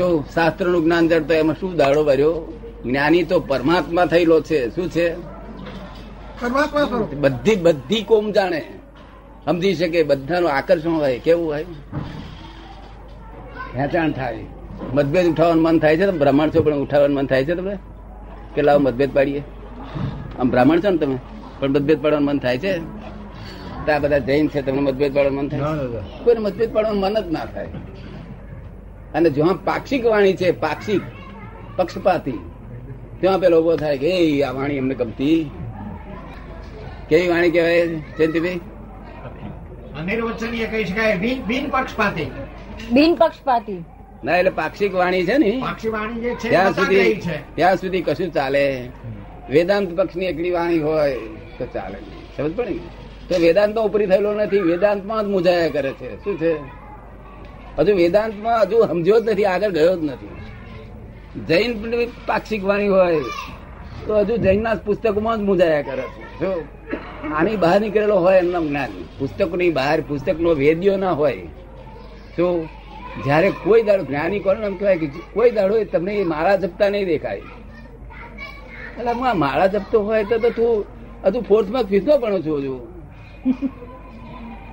શું 0.00 0.24
શાસ્ત્રનું 0.34 0.84
જ્ઞાન 0.84 1.08
જડતો 1.08 1.34
એમાં 1.34 1.56
શું 1.60 1.76
દાડો 1.76 2.04
ભર્યો? 2.04 2.52
જ્ઞાની 2.84 3.22
તો 3.22 3.40
પરમાત્મા 3.40 4.04
થયેલો 4.06 4.40
છે. 4.40 4.68
શું 4.74 4.90
છે? 4.90 5.06
બધી 7.14 7.56
બધી 7.56 8.02
કોમ 8.02 8.32
જાણે. 8.32 8.62
સમજી 9.44 9.74
શકે 9.74 10.02
બધાનું 10.02 10.50
આકર્ષણ 10.50 10.90
હોય 10.90 11.18
કેવું 11.18 11.46
હોય? 11.46 11.64
ખેંચાણ 13.74 14.12
થાય. 14.12 14.46
મતભેદ 14.92 15.26
ઉઠાવવાનું 15.26 15.62
મન 15.62 15.78
થાય 15.78 15.96
છે 15.96 16.06
તમે 16.06 16.18
બ્રાહ્મણ 16.18 16.48
છો 16.48 16.62
પણ 16.62 16.74
ઉઠાવવાનું 16.74 17.16
મન 17.16 17.26
થાય 17.26 17.44
છે 17.44 17.54
તમને? 17.54 17.76
કે 18.54 18.62
લાવો 18.62 18.78
મતભેદ 18.78 19.14
પાડીએ? 19.14 19.42
આમ 20.38 20.50
બ્રાહ્મણ 20.50 20.80
છો 20.80 20.90
ને 20.90 20.96
તમે? 20.96 21.18
પણ 21.60 21.70
મતભેદ 21.70 22.02
પાડવાનું 22.02 22.28
મન 22.28 22.38
થાય 22.38 22.58
છે? 22.58 22.72
આ 23.90 23.98
બધા 23.98 24.18
જૈન 24.18 24.48
છે 24.48 24.62
તમને 24.62 24.80
મતભેદ 24.80 25.14
પાડવાનું 25.14 25.38
મન 25.38 25.48
થાય 25.48 25.60
કોઈને 26.24 26.40
મતભેદ 26.40 26.72
પાડવાનું 26.72 27.00
મન 27.00 27.20
જ 27.20 27.32
ના 27.32 27.44
થાય. 27.44 27.68
અને 29.14 29.30
જ્યાં 29.30 29.64
પાક્ષિક 29.64 30.06
વાણી 30.06 30.36
છે 30.36 30.50
પાક્ષિક 30.50 31.02
પક્ષપાતી 31.76 32.38
ત્યાં 33.20 33.40
પેલો 33.40 33.60
ઊભો 33.60 33.76
થાય 33.76 33.98
કે 33.98 34.42
આ 34.42 34.52
વાણી 34.52 34.78
અમને 34.78 34.94
ગમતી. 34.94 35.50
કેવી 37.08 37.28
વાણી 37.28 37.50
કહેવાય 37.50 37.86
જયંતિભાઈ? 37.86 38.60
અનિર્વચનીય 39.98 40.66
કહી 40.66 40.84
શકાય 40.84 41.16
બિન 41.16 41.42
બિન 41.42 41.70
પક્ષપાતી. 41.70 42.30
બિન 42.92 43.14
પક્ષપાતી. 43.14 43.84
ના 44.24 44.36
એટલે 44.36 44.50
પાક્ષિક 44.50 44.94
વાણી 44.94 45.26
છે 45.26 45.38
ને. 45.38 45.58
પાક્ષી 45.60 45.88
વાણી 45.88 46.20
જે 46.20 46.34
છે 46.34 46.46
એ 46.46 46.50
ત્યાં 46.50 46.72
સુધી 46.72 47.20
ત્યાં 47.54 47.76
સુધી 47.76 48.02
કશું 48.02 48.32
ચાલે. 48.32 48.88
વેદાંત 49.50 49.98
પક્ષની 49.98 50.24
એકલી 50.24 50.50
વાણી 50.50 50.78
હોય 50.78 51.14
તો 51.58 51.66
ચાલે. 51.66 51.98
સમજ 52.36 52.56
પડે? 52.56 52.74
તો 53.28 53.40
વેદાંત 53.40 53.74
તો 53.74 53.82
ઉપરી 53.82 54.06
થયેલો 54.06 54.34
નથી. 54.34 54.60
વેદાંતમાં 54.60 55.24
જ 55.24 55.28
મુજાયા 55.28 55.68
કરે 55.68 55.92
છે. 55.92 56.24
શું 56.24 56.38
છે? 56.38 56.79
હજુ 57.80 57.92
વેદાંતમાં 57.96 58.58
હજુ 58.62 58.76
સમજ્યો 58.86 59.20
જ 59.20 59.24
નથી, 59.28 59.44
આગળ 59.44 59.70
ગયો 59.70 59.94
જ 59.96 60.02
નથી. 60.04 60.34
જૈન 61.48 61.70
પાક્ષિક 62.26 62.62
વાણી 62.64 62.88
હોય, 62.88 63.20
તો 64.06 64.12
હજુ 64.18 64.34
જૈનના 64.36 64.74
પુસ્તકોમાં 64.86 65.38
જ 65.38 65.42
મુજાયા 65.42 65.82
કરે 65.82 66.04
છે. 66.14 66.22
જો 66.40 66.50
આની 67.34 67.56
બહાર 67.56 67.78
નીકળેલો 67.80 68.16
હોય 68.16 68.38
એમના 68.38 68.60
જ્ઞાન. 68.60 68.92
પુસ્તકની 69.18 69.70
બહાર, 69.70 69.98
પુસ્તકનો 70.00 70.50
વેદ્યો 70.54 70.96
ના 70.96 71.12
હોય, 71.12 71.46
તો 72.36 72.46
જ્યારે 73.24 73.48
કોઈ 73.64 73.82
દાડો 73.82 74.04
જ્ઞાની 74.04 74.40
કોને 74.40 74.66
એમ 74.66 74.76
કહેવાય 74.76 74.98
કે 74.98 75.06
કોઈ 75.34 75.50
દાડો 75.50 75.74
તમને 75.84 76.14
માળા 76.24 76.56
જપતા 76.56 76.88
નહીં 76.88 77.06
દેખાય. 77.06 77.42
એટલે 78.98 79.12
હું 79.12 79.26
આ 79.28 79.34
માળા 79.34 79.66
જપતો 79.66 79.98
હોય 80.02 80.24
તો 80.24 80.36
તો 80.38 80.66
હજુ 81.24 81.40
ફોર્થમાં 81.40 81.82
ફિફ્થમાં 81.82 82.20
ભણો 82.20 82.38
છો 82.40 82.54
હજુ. 82.58 82.74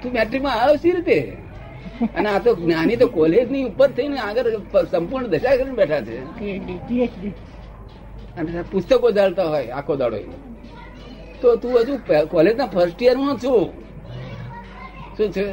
તું 0.02 0.12
મેટ્રિકમાં 0.14 0.54
આવ્યો 0.54 0.94
રીતે? 0.96 1.18
અને 2.06 2.30
આ 2.30 2.40
તો 2.40 2.56
જ્ઞાની 2.56 2.96
તો 2.96 3.08
કોલેજની 3.08 3.64
ઉપર 3.64 3.88
થઈને 3.88 4.20
આગળ 4.20 4.50
સંપૂર્ણ 4.92 5.28
દશા 5.28 5.56
કરીને 5.56 5.72
બેઠા 5.72 6.02
છે. 6.02 6.18
અને 8.38 8.62
પુસ્તકો 8.72 9.12
જાળતા 9.12 9.44
હોય 9.44 9.68
આખો 9.68 9.96
દાડો. 9.96 10.18
તો 11.42 11.56
તું 11.56 11.80
હજુ 11.80 11.98
કોલેજના 12.32 12.66
ફર્સ્ટ 12.66 13.04
યરમાં 13.04 13.38
છું. 13.38 13.66
શું 15.18 15.32
છે? 15.32 15.52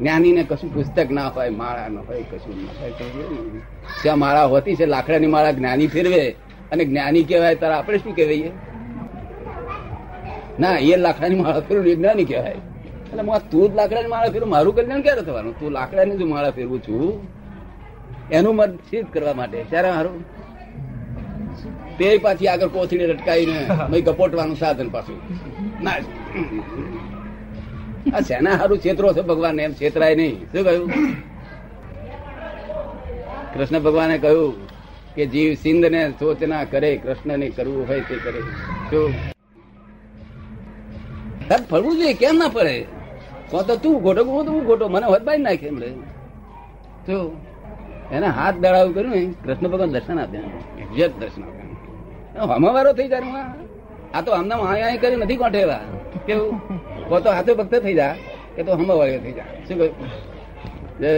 જ્ઞાનીને 0.00 0.42
કશું 0.42 0.74
પુસ્તક 0.74 1.10
ના 1.10 1.28
હોય, 1.28 1.48
માળા 1.48 1.88
ના 1.88 2.00
હોય, 2.00 2.22
કશું 2.22 2.64
ના 2.64 2.72
હોય. 2.80 2.92
ત્યાં 4.02 4.18
માળા 4.18 4.44
હોતી 4.44 4.76
છે, 4.76 4.86
લાકડાની 4.86 5.26
માળા 5.26 5.50
જ્ઞાની 5.50 5.86
ફેરવે. 5.86 6.30
અને 6.72 6.84
જ્ઞાની 6.84 7.24
કહેવાય, 7.24 7.54
તારા 7.54 7.78
આપણે 7.78 7.98
શું 7.98 8.16
કહેવાય 8.16 8.50
ના 10.60 10.78
એ 10.78 10.96
લાકડાની 10.96 11.34
માળા 11.34 11.60
ફેરવે 11.60 11.94
જ્ઞાની 11.94 12.24
કહેવાય. 12.24 12.54
એટલે 13.14 13.30
હું 13.30 13.50
તું 13.50 13.74
લાકડા 13.74 14.08
માળા 14.08 14.28
ફેરવું, 14.28 14.50
મારું 14.50 14.74
કલ્યાણ 14.74 15.00
ક્યારે 15.00 15.22
થવાનું? 15.22 15.60
તું 15.60 15.70
લાકડાની 15.72 16.16
જ 16.16 16.22
માળા 16.22 16.50
ફેરવું 16.50 16.80
છું. 16.82 17.28
એનું 18.30 18.56
મત 18.56 18.78
સિદ્ધ 18.90 19.08
કરવા 19.12 19.34
માટે. 19.34 19.64
ત્યારે 19.70 19.90
મારું? 19.90 20.16
તે 21.98 22.18
પાછી 22.18 22.48
આગળ 22.48 22.68
કોથળી 22.68 23.06
લટકાવીને 23.06 23.58
મય 23.90 24.00
ગપોટવાનું 24.00 24.56
સાધન 24.56 24.88
પાછું. 24.88 25.18
ના. 25.82 25.90
આ 28.14 28.20
શેના 28.20 28.56
હારું 28.56 28.78
છેતરો 28.78 29.12
છે 29.12 29.20
ભગવાન 29.20 29.60
એમ 29.60 29.72
છેતરાય 29.72 30.14
નહીં. 30.14 30.42
શું 30.52 30.64
કહ્યું? 30.64 30.90
કૃષ્ણ 33.54 33.78
ભગવાને 33.80 34.18
કહ્યું 34.18 34.66
કે 35.14 35.26
જીવ 35.26 35.54
સિંધ 35.54 35.86
ને 35.86 36.10
સોચ 36.10 36.42
ના 36.42 36.64
કરે 36.64 36.96
કૃષ્ણ 36.96 37.38
ને 37.38 37.48
કરવું 37.50 37.88
હોય 37.88 38.00
તે 38.00 38.16
કરે. 38.16 38.40
શું? 38.90 39.14
ફરવું 41.70 41.96
જોઈએ? 41.96 42.12
કેમ 42.12 42.36
ના 42.36 42.48
પડે? 42.48 42.93
તો 43.54 43.62
તો 43.62 43.74
તું 43.82 43.96
ખોટો 44.02 44.22
હું 44.26 44.46
તો 44.46 44.52
હું 44.52 44.92
મને 44.92 45.06
હોત 45.06 45.22
બાઈ 45.26 45.42
નાખે 45.46 45.66
એમ 45.70 45.76
તો 47.06 47.16
એને 48.12 48.28
હાથ 48.38 48.56
દડાવું 48.62 48.94
કર્યું 48.94 49.12
ને, 49.14 49.20
કૃષ્ણ 49.44 49.68
ભગવાન 49.72 49.90
દર્શન 49.94 50.18
આપ્યા. 50.20 50.48
એક્ઝેક્ટ 50.82 51.16
દર્શન 51.20 51.42
આપ્યા. 51.42 52.56
હમવારો 52.56 52.90
થઈ 52.98 53.08
જાય 53.08 53.22
હું 53.26 53.36
આ. 54.14 54.20
તો 54.20 54.30
આમના 54.38 54.56
અહીંયા 54.70 55.02
કરી 55.02 55.16
નથી 55.16 55.38
કોઠેલા 55.42 55.82
કેવું? 56.26 56.52
કો 57.08 57.20
તો 57.20 57.28
હાથે 57.36 57.52
ભક્ત 57.60 57.74
થઈ 57.84 57.94
જા. 57.94 58.14
કે 58.56 58.60
તો 58.62 58.72
હમાવાળો 58.80 59.18
થઈ 59.26 59.34
જા. 59.38 59.48
શું 59.68 59.76
કહ્યું? 59.78 59.94
જય 61.00 61.10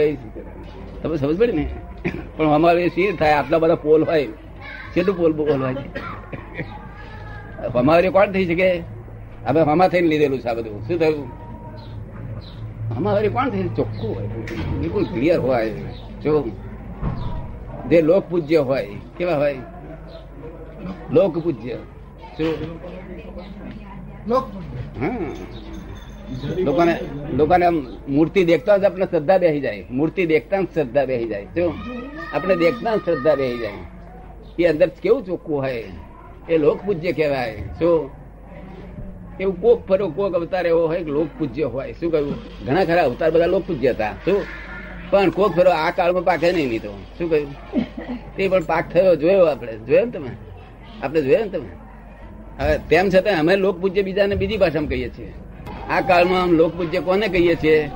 તમે 1.01 1.15
સમજ 1.17 1.35
પડી 1.39 1.57
ને? 1.59 1.65
પણ 2.37 2.53
અમારે 2.59 2.87
શી 2.89 3.09
થાય, 3.19 3.33
આટલા 3.39 3.59
બધા 3.63 3.79
પોલ 3.87 4.01
હોય. 4.03 4.27
કેટલું 4.93 5.15
પોલ 5.17 5.33
પોલ 5.33 5.59
હોય? 5.65 5.75
અમારે 7.75 8.09
કોણ 8.09 8.31
થઈ 8.37 8.45
શકે? 8.45 8.69
હવે 9.47 9.59
હમા 9.61 9.87
થઈને 9.87 10.07
લીધેલું 10.07 10.39
છે 10.39 10.49
આ 10.49 10.53
બધું. 10.53 10.79
શું 10.87 10.97
થયું? 10.99 11.46
અમારે 12.95 13.29
કોણ 13.29 13.49
થઈ 13.49 13.69
ચોખ્ખું 13.75 14.15
હોય. 14.15 14.27
બિલકુલ 14.79 15.05
ક્લિયર 15.05 15.39
હોય. 15.39 15.69
જો 16.23 16.49
જે 17.89 18.01
લોક 18.01 18.23
પૂજ્ય 18.29 18.57
હોય, 18.57 18.89
કેવા 19.17 19.35
હોય? 19.35 19.57
લોક 21.11 21.37
પૂજ્ય 21.37 21.77
લોકોને 26.65 26.99
લોકોને 27.33 27.65
આમ 27.65 27.87
મૂર્તિ 28.09 28.45
દેખતા 28.45 28.77
જ 28.77 28.83
આપણે 28.83 29.05
શ્રદ્ધા 29.05 29.37
બેસી 29.37 29.59
જાય. 29.59 29.85
મૂર્તિ 29.91 30.25
દેખતા 30.25 30.61
જ 30.61 30.63
શ્રદ્ધા 30.63 31.05
બેસી 31.05 31.27
જાય. 31.27 31.45
શું 31.45 31.73
આપણે 32.33 32.55
દેખતા 32.55 32.95
જ 32.95 32.99
શ્રદ્ધા 32.99 33.35
બેસી 33.35 33.57
જાય. 33.57 33.71
એ 34.59 34.67
અંદર 34.67 34.89
કેવું 34.89 35.25
ચોખ્ખું 35.25 35.61
હોય? 35.61 35.83
એ 36.49 36.57
લોક 36.57 36.79
પૂજ્ય 36.85 37.11
કહેવાય. 37.11 37.55
શું 37.79 38.09
એવું 39.39 39.61
કોક 39.61 39.87
ફરો, 39.87 40.09
કોક 40.09 40.33
અવતાર 40.33 40.67
એવો 40.67 40.87
હોય 40.87 41.03
કે 41.03 41.11
લોક 41.11 41.27
પૂજ્ય 41.39 41.63
હોય. 41.63 41.91
શું 41.91 42.11
કહ્યું? 42.11 42.65
ઘણા 42.65 42.85
ખરા 42.85 43.03
અવતાર 43.03 43.31
બધા 43.31 43.45
લોક 43.45 43.67
પૂજ્ય 43.67 43.89
હતા. 43.89 44.11
શું? 44.11 44.41
પણ 45.09 45.29
કોક 45.29 45.55
ફેરો, 45.55 45.71
આ 45.71 45.91
કાળમાં 45.91 46.23
પાકે 46.23 46.51
નહીં 46.51 46.81
તો 46.81 46.99
શું 47.17 47.29
કહ્યું? 47.29 47.55
તે 48.35 48.47
પણ 48.47 48.63
પાક 48.63 48.89
થયો, 48.89 49.15
જોયો 49.15 49.45
આપણે. 49.45 49.77
જોયો 49.77 50.05
ને 50.05 50.11
તમે? 50.11 50.29
આપણે 51.03 51.21
જોયો 51.21 51.39
ને 51.39 51.49
તમે? 51.49 51.67
હવે 52.59 52.77
તેમ 52.77 53.09
છતાં 53.09 53.39
અમે 53.39 53.55
લોક 53.55 53.81
પૂજ્ય 53.81 54.01
બીજાને 54.01 54.35
બીજી 54.35 54.57
ભાષામાં 54.57 54.89
કહીએ 54.89 55.09
છીએ. 55.09 55.33
આ 55.89 56.01
કાળમાં 56.01 56.41
આમ 56.41 56.51
લોક 56.51 56.77
પૂજ્ય 56.77 56.99
કોને 56.99 57.27
કહીએ 57.27 57.55
છીએ? 57.55 57.89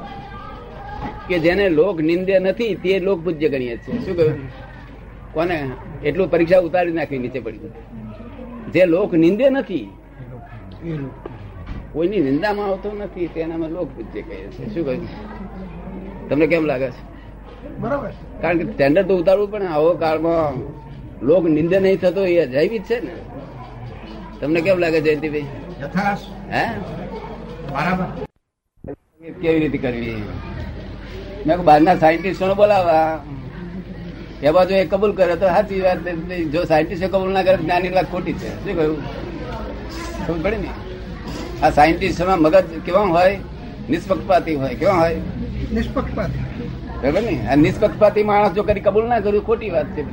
કે 1.28 1.40
જેને 1.40 1.70
લોક 1.70 2.00
નિંદે 2.00 2.40
નથી, 2.40 2.76
તે 2.76 3.00
લોક 3.00 3.24
પૂજ્ય 3.24 3.50
ગણીએ 3.50 3.78
છીએ. 3.78 4.00
શું 4.00 4.18
કહ્યું? 4.18 4.40
કોને? 5.34 5.72
એટલું 6.04 6.32
પરીક્ષા 6.32 6.60
ઉતારી 6.60 6.92
નાખી, 6.92 7.18
નીચે 7.18 7.40
પડી 7.40 7.60
જે 8.72 8.86
લોક 8.86 9.14
નિંદે 9.14 9.50
નથી 9.50 9.90
કોઈની 11.94 12.22
નિંદામાં 12.28 12.68
આવતો 12.72 12.90
નથી 13.00 13.28
તેનામાં 13.36 13.72
લોક 13.76 13.88
પૂજ્ય 13.96 14.22
કહે 14.28 14.36
છે. 14.54 14.64
શું 14.74 14.84
કહ્યું 14.86 15.08
તમને 16.30 16.46
કેમ 16.52 16.66
લાગે 16.72 16.90
છે? 16.96 17.02
બરાબર. 17.82 18.12
કારણ 18.42 18.58
કે 18.60 18.66
ટેન્ડર 18.78 19.04
તો 19.10 19.14
ઉતારવું 19.22 19.52
પણ 19.52 19.68
આવો 19.76 19.90
કાળમાં 20.04 20.54
લોક 21.28 21.44
નિંદે 21.58 21.78
નહીં 21.86 22.00
થતો 22.04 22.22
એ 22.34 22.38
અજાયબી 22.46 22.80
જ 22.80 22.84
છે 22.90 22.98
ને. 23.06 23.14
તમને 24.40 24.60
કેમ 24.66 24.78
લાગે 24.84 25.00
જયંતિભાઈ? 25.08 25.48
હે? 26.54 26.64
બરાબર. 27.74 28.08
કેવી 29.42 29.60
રીતે 29.64 29.78
કરવી? 29.78 30.24
મેં 31.46 31.58
બહારના 31.68 31.96
સાયન્ટિસ્ટોને 32.04 32.54
બોલાવા. 32.62 33.10
એવા 34.44 34.64
જો 34.70 34.76
એ 34.76 34.86
કબૂલ 34.92 35.12
કરે 35.18 35.36
તો 35.42 35.48
સાચી 35.56 35.82
વાત 35.86 36.00
જો 36.54 36.64
સાયન્ટિસ્ટ 36.72 37.06
કબૂલ 37.14 37.32
ના 37.36 37.44
કરે 37.48 37.58
જ્ઞાની 37.64 37.94
લાગ 37.98 38.08
ખોટી 38.14 38.38
છે. 38.44 38.50
શું 38.64 38.74
કહ્યું? 38.80 38.98
ખબર 40.28 40.40
પડે 40.44 40.58
ને? 40.64 40.72
આ 41.64 41.70
સાયન્ટિસ્ટમાં 41.70 42.40
મગજ 42.40 42.64
કેવા 42.86 43.02
હોય? 43.02 43.38
નિષ્પક્ષપાતી 43.90 44.56
હોય 44.56 44.76
કેવા 44.76 44.94
હોય? 44.94 45.16
નિષ્પક્ષપાતી. 45.74 46.40
બરાબર 47.02 47.22
ને? 47.22 47.48
આ 47.48 47.56
નિષ્પક્ષપાતી 47.56 48.24
માણસ 48.24 48.52
જો 48.52 48.64
કરી 48.64 48.80
કબૂલ 48.80 49.08
ના 49.08 49.20
કર્યું 49.20 49.46
ખોટી 49.46 49.70
વાત 49.70 49.86
છે 49.86 50.04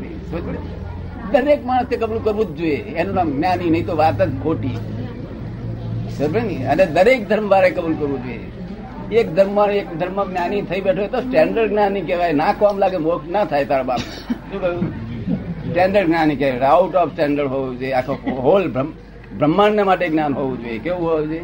દરેક 1.32 1.66
માણસે 1.66 1.96
કબૂલ 1.96 2.18
કરવું 2.18 2.46
જ 2.46 2.58
જોઈએ. 2.58 2.76
એનું 2.76 3.14
નામ 3.14 3.32
જ્ઞાની 3.32 3.70
નહીં 3.70 3.86
તો 3.86 3.96
વાત 3.96 4.22
જ 4.22 4.42
ખોટી. 4.42 4.68
બરાબર 6.18 6.42
ને? 6.42 6.66
અને 6.66 6.86
દરેક 6.86 7.28
ધર્મ 7.28 7.48
વારે 7.48 7.70
કબૂલ 7.70 7.94
કરવું 7.94 8.24
જોઈએ. 8.24 9.18
એક 9.20 9.34
ધર્મ 9.34 9.70
એક 9.70 9.98
ધર્મ 9.98 10.24
જ્ઞાની 10.24 10.62
થઈ 10.62 10.80
બેઠો 10.80 11.06
તો 11.06 11.20
સ્ટેન્ડર્ડ 11.20 11.70
જ્ઞાની 11.70 12.00
કહેવાય. 12.00 12.32
ના 12.32 12.52
કોમ 12.52 12.78
લાગે 12.78 12.96
મોક્ષ 12.96 13.30
ના 13.30 13.44
થાય 13.44 13.64
તારા 13.64 13.82
બાપ. 13.82 13.98
શું 13.98 14.60
કહ્યું? 14.60 14.88
સ્ટેન્ડર્ડ 15.70 16.06
જ્ઞાની 16.06 16.36
કહેવાય. 16.36 16.60
આઉટ 16.60 16.94
ઓફ 16.94 17.12
સ્ટેન્ડર્ડ 17.12 17.48
હોવું 17.48 17.78
જોઈએ. 17.78 17.92
આખો 17.92 18.30
હોલ 18.30 18.72
બ્રહ્માંડ 19.36 19.80
માટે 19.80 20.08
જ્ઞાન 20.08 20.34
હોવું 20.34 20.62
જોઈએ. 20.62 20.78
કેવું 20.78 21.10
હોવું 21.10 21.28
જોઈએ? 21.28 21.40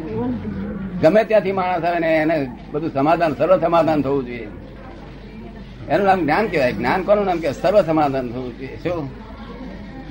ગમે 1.01 1.23
ત્યાંથી 1.23 1.51
માણસ 1.51 1.83
આવે 1.83 1.99
ને 1.99 2.15
એને 2.15 2.51
બધું 2.71 2.93
સમાધાન 2.93 3.33
સર્વ 3.33 3.57
સમાધાન 3.57 4.01
થવું 4.01 4.25
જોઈએ. 4.25 4.47
એનું 5.89 6.05
નામ 6.05 6.19
જ્ઞાન 6.19 6.47
કહેવાય. 6.47 6.73
જ્ઞાન 6.73 7.03
કોનું 7.03 7.25
નામ 7.25 7.39
કહેવાય? 7.39 7.61
સર્વ 7.61 7.81
સમાધાન 7.81 8.31
થવું 8.31 8.57
જોઈએ. 8.57 8.77
શું? 8.83 9.09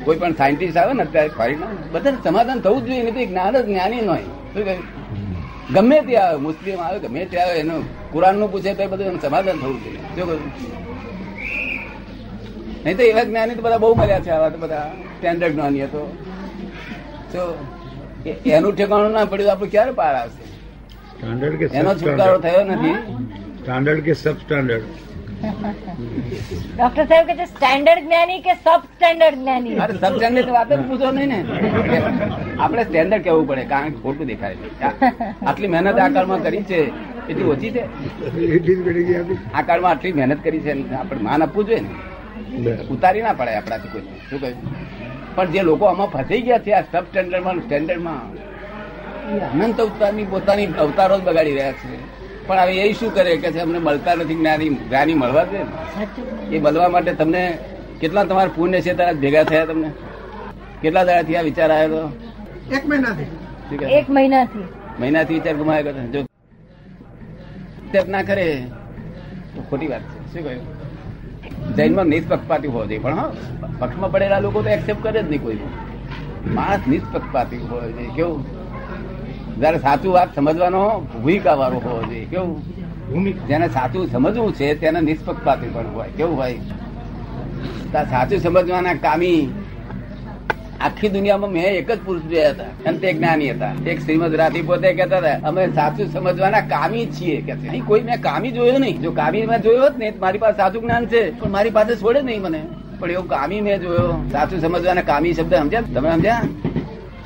કોઈ 0.05 0.17
પણ 0.17 0.33
સાયન્ટિસ્ટ 0.33 0.77
આવે 0.77 0.93
ને 0.93 1.03
અત્યારે 1.03 1.29
ફોરેનર, 1.29 1.67
બધા 1.93 2.13
સમાધાન 2.25 2.61
થવું 2.61 2.83
જ 2.83 2.87
જોઈએ. 2.87 3.11
નહીં 3.11 3.29
જ્ઞાન 3.29 3.57
જ 3.57 3.67
જ્ઞાની 3.67 4.01
હોય. 4.01 4.23
શું 4.23 4.65
કહ્યું? 4.65 4.83
ગમે 5.75 6.01
તે 6.01 6.17
આવે 6.17 6.37
મુસ્લિમ 6.37 6.81
આવે 6.81 6.99
ગમે 6.99 7.25
તે 7.25 7.39
આવે 7.39 7.59
એનું 7.59 8.13
કુરાનનું 8.13 8.53
પૂછે 8.53 8.75
તો 8.75 8.89
બધું 8.89 9.07
એનું 9.07 9.21
સમાધાન 9.21 9.57
થવું 9.57 9.85
જોઈએ. 9.85 9.97
શું 9.97 10.27
કહ્યું? 10.27 10.41
નહીં 12.85 12.97
તો 12.97 13.03
એવા 13.03 13.23
જ્ઞાની 13.23 13.55
તો 13.55 13.63
બધા 13.63 13.79
બહુ 13.79 13.95
મળ્યા 13.95 14.21
છે 14.21 14.31
આવા 14.31 14.49
તો 14.49 14.59
બધા. 14.59 14.93
સ્ટેન્ડર્ડ 15.19 15.53
જ્ઞાની 15.53 15.81
તો. 15.81 16.17
તો 17.35 17.45
એનું 18.57 18.73
ઠેકાણું 18.77 19.13
ના 19.19 19.31
પડ્યું 19.33 19.53
આપણે 19.55 19.71
ક્યારે 19.75 19.93
પાર 20.01 20.15
આવશે? 20.21 20.45
સ્ટાન્ડર્ડ 21.15 21.57
કે 21.61 21.67
એનો 21.81 21.93
છુટકારો 22.03 22.37
થયો 22.45 22.63
નથી. 22.69 22.97
સ્ટાન્ડર્ડ 23.63 24.03
કે 24.09 24.13
સબ 24.21 24.37
સ્ટાન્ડર્ડ 24.45 24.87
ડોક્ટર 26.77 27.05
સાહેબ 27.09 27.27
કે 27.41 27.47
સ્ટાન્ડર્ડ 27.53 28.05
જ્ઞાની 28.07 28.41
કે 28.47 28.53
સબ 28.55 28.81
સ્ટાન્ડર્ડ 28.93 29.37
જ્ઞાની? 29.41 29.75
અરે 29.85 29.93
સબ 29.97 30.13
સ્ટાન્ડર્ડ 30.19 30.51
વાત 30.57 30.71
જ 30.75 30.79
પૂછો 30.91 31.09
નહીં 31.17 31.31
ને. 31.33 31.39
આપણે 32.65 32.83
સ્ટેન્ડર્ડ 32.89 33.25
કેવું 33.27 33.47
પડે 33.51 33.65
કારણ 33.73 33.93
કે 33.97 34.01
ખોટું 34.05 34.27
દેખાય 34.33 34.57
છે. 34.63 34.69
આટલી 35.49 35.73
મહેનત 35.75 36.01
આ 36.05 36.09
કાળમાં 36.17 36.41
કરી 36.47 36.65
છે 36.71 36.81
એટલી 37.31 37.51
ઓછી 37.55 37.73
છે? 37.77 37.83
આ 39.59 39.63
કાળમાં 39.69 39.91
આટલી 39.93 40.17
મહેનત 40.21 40.41
કરી 40.47 40.63
છે 40.67 40.73
આપણે 41.01 41.23
માન 41.29 41.47
આપવું 41.49 41.65
જોઈએ 41.69 41.83
ને. 41.87 41.93
ઉતારી 42.95 43.25
ના 43.27 43.37
પડે 43.41 43.53
આપણાથી 43.61 43.93
કોઈ. 43.95 44.07
શું 44.29 44.39
કહ્યું? 44.43 44.59
પણ 45.35 45.51
જે 45.53 45.63
લોકો 45.63 45.85
આમાં 45.85 46.07
ફસાઈ 46.07 46.43
ગયા 46.43 46.59
છે 46.59 46.73
આ 46.73 46.83
સબ 46.83 47.05
સ્ટેન્ડર્ડમાં 47.11 47.61
સ્ટેન્ડર્ડમાં 47.61 48.23
એ 49.37 49.41
અનંત 49.53 49.81
અવતારની 49.81 50.25
પોતાની 50.25 50.67
અવતારો 50.67 51.19
જ 51.21 51.23
બગાડી 51.23 51.55
રહ્યા 51.55 51.73
છે. 51.73 51.97
પણ 52.47 52.59
હવે 52.59 52.75
એ 52.77 52.93
શું 52.93 53.15
કરે 53.15 53.37
કે 53.37 53.61
અમને 53.61 53.79
મળતા 53.79 54.15
નથી 54.15 54.35
જ્ઞાની 54.35 54.69
જ્ઞાની 54.69 55.15
મળવા 55.15 55.45
દે 55.45 55.61
એ 56.57 56.61
મળવા 56.61 56.89
માટે 56.89 57.13
તમને 57.15 57.43
કેટલા 58.01 58.25
તમારા 58.25 58.51
પુણ્ય 58.57 58.81
છે 58.81 58.95
તારા 58.95 59.13
ભેગા 59.13 59.45
થયા 59.45 59.65
તમને? 59.65 59.91
કેટલા 60.83 61.05
દાડાથી 61.05 61.37
આ 61.37 61.43
વિચાર 61.43 61.71
આવ્યો 61.73 62.07
હતો 62.07 62.75
એક 62.77 62.85
મહિનાથી. 62.89 63.31
એક 63.99 64.11
મહિનાથી. 64.11 64.67
મહિનાથી 65.01 65.35
વિચાર 65.35 65.57
ગુમાવ્યો 65.57 65.93
જો 66.13 66.21
ના 68.09 68.23
કરે 68.23 68.47
તો 69.55 69.63
ખોટી 69.71 69.87
વાત 69.87 70.03
છે. 70.03 70.33
શું 70.33 70.45
કહ્યું? 70.45 70.74
જૈનમાં 71.71 72.07
નિષ્પક્ષપાતી 72.07 72.69
હોવો 72.69 72.85
જોઈએ. 72.87 72.99
પણ 73.01 73.19
હા 73.19 73.31
પક્ષમાં 73.81 74.11
પડેલા 74.11 74.41
લોકો 74.41 74.63
તો 74.63 74.69
એક્સેપ્ટ 74.71 75.03
કરે 75.03 75.23
જ 75.23 75.29
નહીં 75.29 75.43
કોઈ 75.43 75.59
માણસ 76.51 76.87
નિષ્પક્ષપાતી 76.87 77.59
હોવો 77.61 77.81
જોઈએ. 77.83 78.11
કેવું? 78.11 78.43
જયારે 79.57 79.79
સાચું 79.79 80.13
વાત 80.13 80.35
સમજવાનો 80.35 80.83
ભૂમિકા 81.13 81.55
વાળો 81.55 81.81
હોવો 81.81 82.05
જોઈએ. 82.05 82.27
કેવું? 82.27 82.63
ભૂમિકા. 83.09 83.45
જેને 83.45 83.69
સાચું 83.69 84.09
સમજવું 84.09 84.53
છે 84.53 84.75
તેને 84.77 85.01
નિષ્પક્ષપાતી 85.03 85.69
પણ 85.69 85.89
હોય. 85.91 86.11
કેવું 86.13 86.37
હોય? 86.37 86.59
સાચું 87.93 88.41
સમજવાના 88.41 88.95
કામી 88.97 89.41
આખી 90.81 91.09
દુનિયામાં 91.09 91.51
મેં 91.51 91.65
એક 91.65 91.91
જ 91.91 91.99
પુરુષ 92.05 92.23
જોયા 92.23 92.51
હતા. 92.51 92.65
અને 92.87 92.99
તે 92.99 93.13
જ્ઞાની 93.13 93.51
હતા. 93.51 93.73
એક 93.87 94.01
શ્રીમદ 94.01 94.35
રાધી 94.35 94.63
પોતે 94.63 94.93
કહેતા 94.93 95.19
હતા 95.19 95.49
અમે 95.49 95.67
સાચું 95.69 96.13
સમજવાના 96.13 96.61
કામી 96.61 97.07
છીએ 97.07 97.41
કે 97.41 97.53
અહીં 97.53 97.85
કોઈ 97.87 98.01
મેં 98.01 98.21
કામી 98.21 98.51
જોયો 98.51 98.79
નહીં. 98.79 99.01
જો 99.01 99.11
કામી 99.11 99.47
મેં 99.47 99.63
જોયો 99.63 99.89
જ 99.89 99.99
ને 99.99 100.13
મારી 100.21 100.39
પાસે 100.39 100.57
સાચું 100.57 100.83
જ્ઞાન 100.83 101.07
છે. 101.07 101.41
પણ 101.41 101.51
મારી 101.51 101.71
પાસે 101.71 101.97
છોડે 101.97 102.23
નહીં 102.23 102.43
મને. 102.43 102.63
પણ 102.99 103.11
એવું 103.11 103.29
કામી 103.29 103.61
મેં 103.61 103.81
જોયો. 103.81 104.29
સાચું 104.33 104.61
સમજવાના 104.61 105.01
કામી 105.01 105.33
શબ્દ 105.33 105.55
સમજ્યા 105.55 105.83
તમે 105.95 106.11
સમજ્યા? 106.13 106.43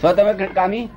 છો 0.05 0.13
તમે 0.13 0.33
કામી? 0.33 0.89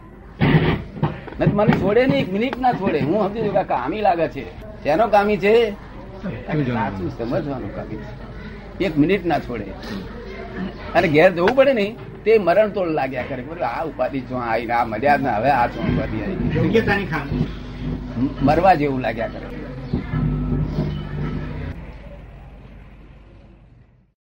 નથી 1.39 1.51
મને 1.51 1.71
છોડે 1.71 2.05
નહીં. 2.05 2.21
એક 2.21 2.33
મિનિટ 2.33 2.59
ના 2.59 2.73
છોડે. 2.73 2.99
હું 2.99 3.27
સમજી 3.27 3.41
છું 3.41 3.53
કે 3.53 3.63
કામી 3.63 4.01
લાગે 4.01 4.27
છે. 4.27 4.45
શેનો 4.83 5.07
કામી 5.07 5.37
છે? 5.37 5.71
સાચું 5.71 7.09
સમજવાનું 7.09 7.75
કામી 7.75 8.85
એક 8.85 8.97
મિનિટ 8.97 9.25
ના 9.25 9.39
છોડે. 9.39 9.63
અને 10.95 11.07
ઘેર 11.07 11.31
જવું 11.31 11.55
પડે 11.55 11.73
ને 11.73 11.95
તે 12.25 12.31
મરણ 12.38 12.69
તોડ 12.75 12.89
લાગ્યા 12.99 13.29
કરે. 13.29 13.41
બોલો 13.49 13.63
આ 13.65 13.84
ઉપાધિ 13.91 14.19
જો 14.29 14.36
આવી 14.38 14.71
આ 14.71 14.86
મર્યાદ 14.86 15.21
ના 15.23 15.38
હવે 15.39 15.49
આ 15.60 15.67
શું 15.73 15.86
ઉપાધિ 15.93 16.17
આવી. 16.23 16.38
મરવા 18.41 18.75
જેવું 18.75 19.01
લાગ્યા 19.01 19.34
કરે. 19.34 19.61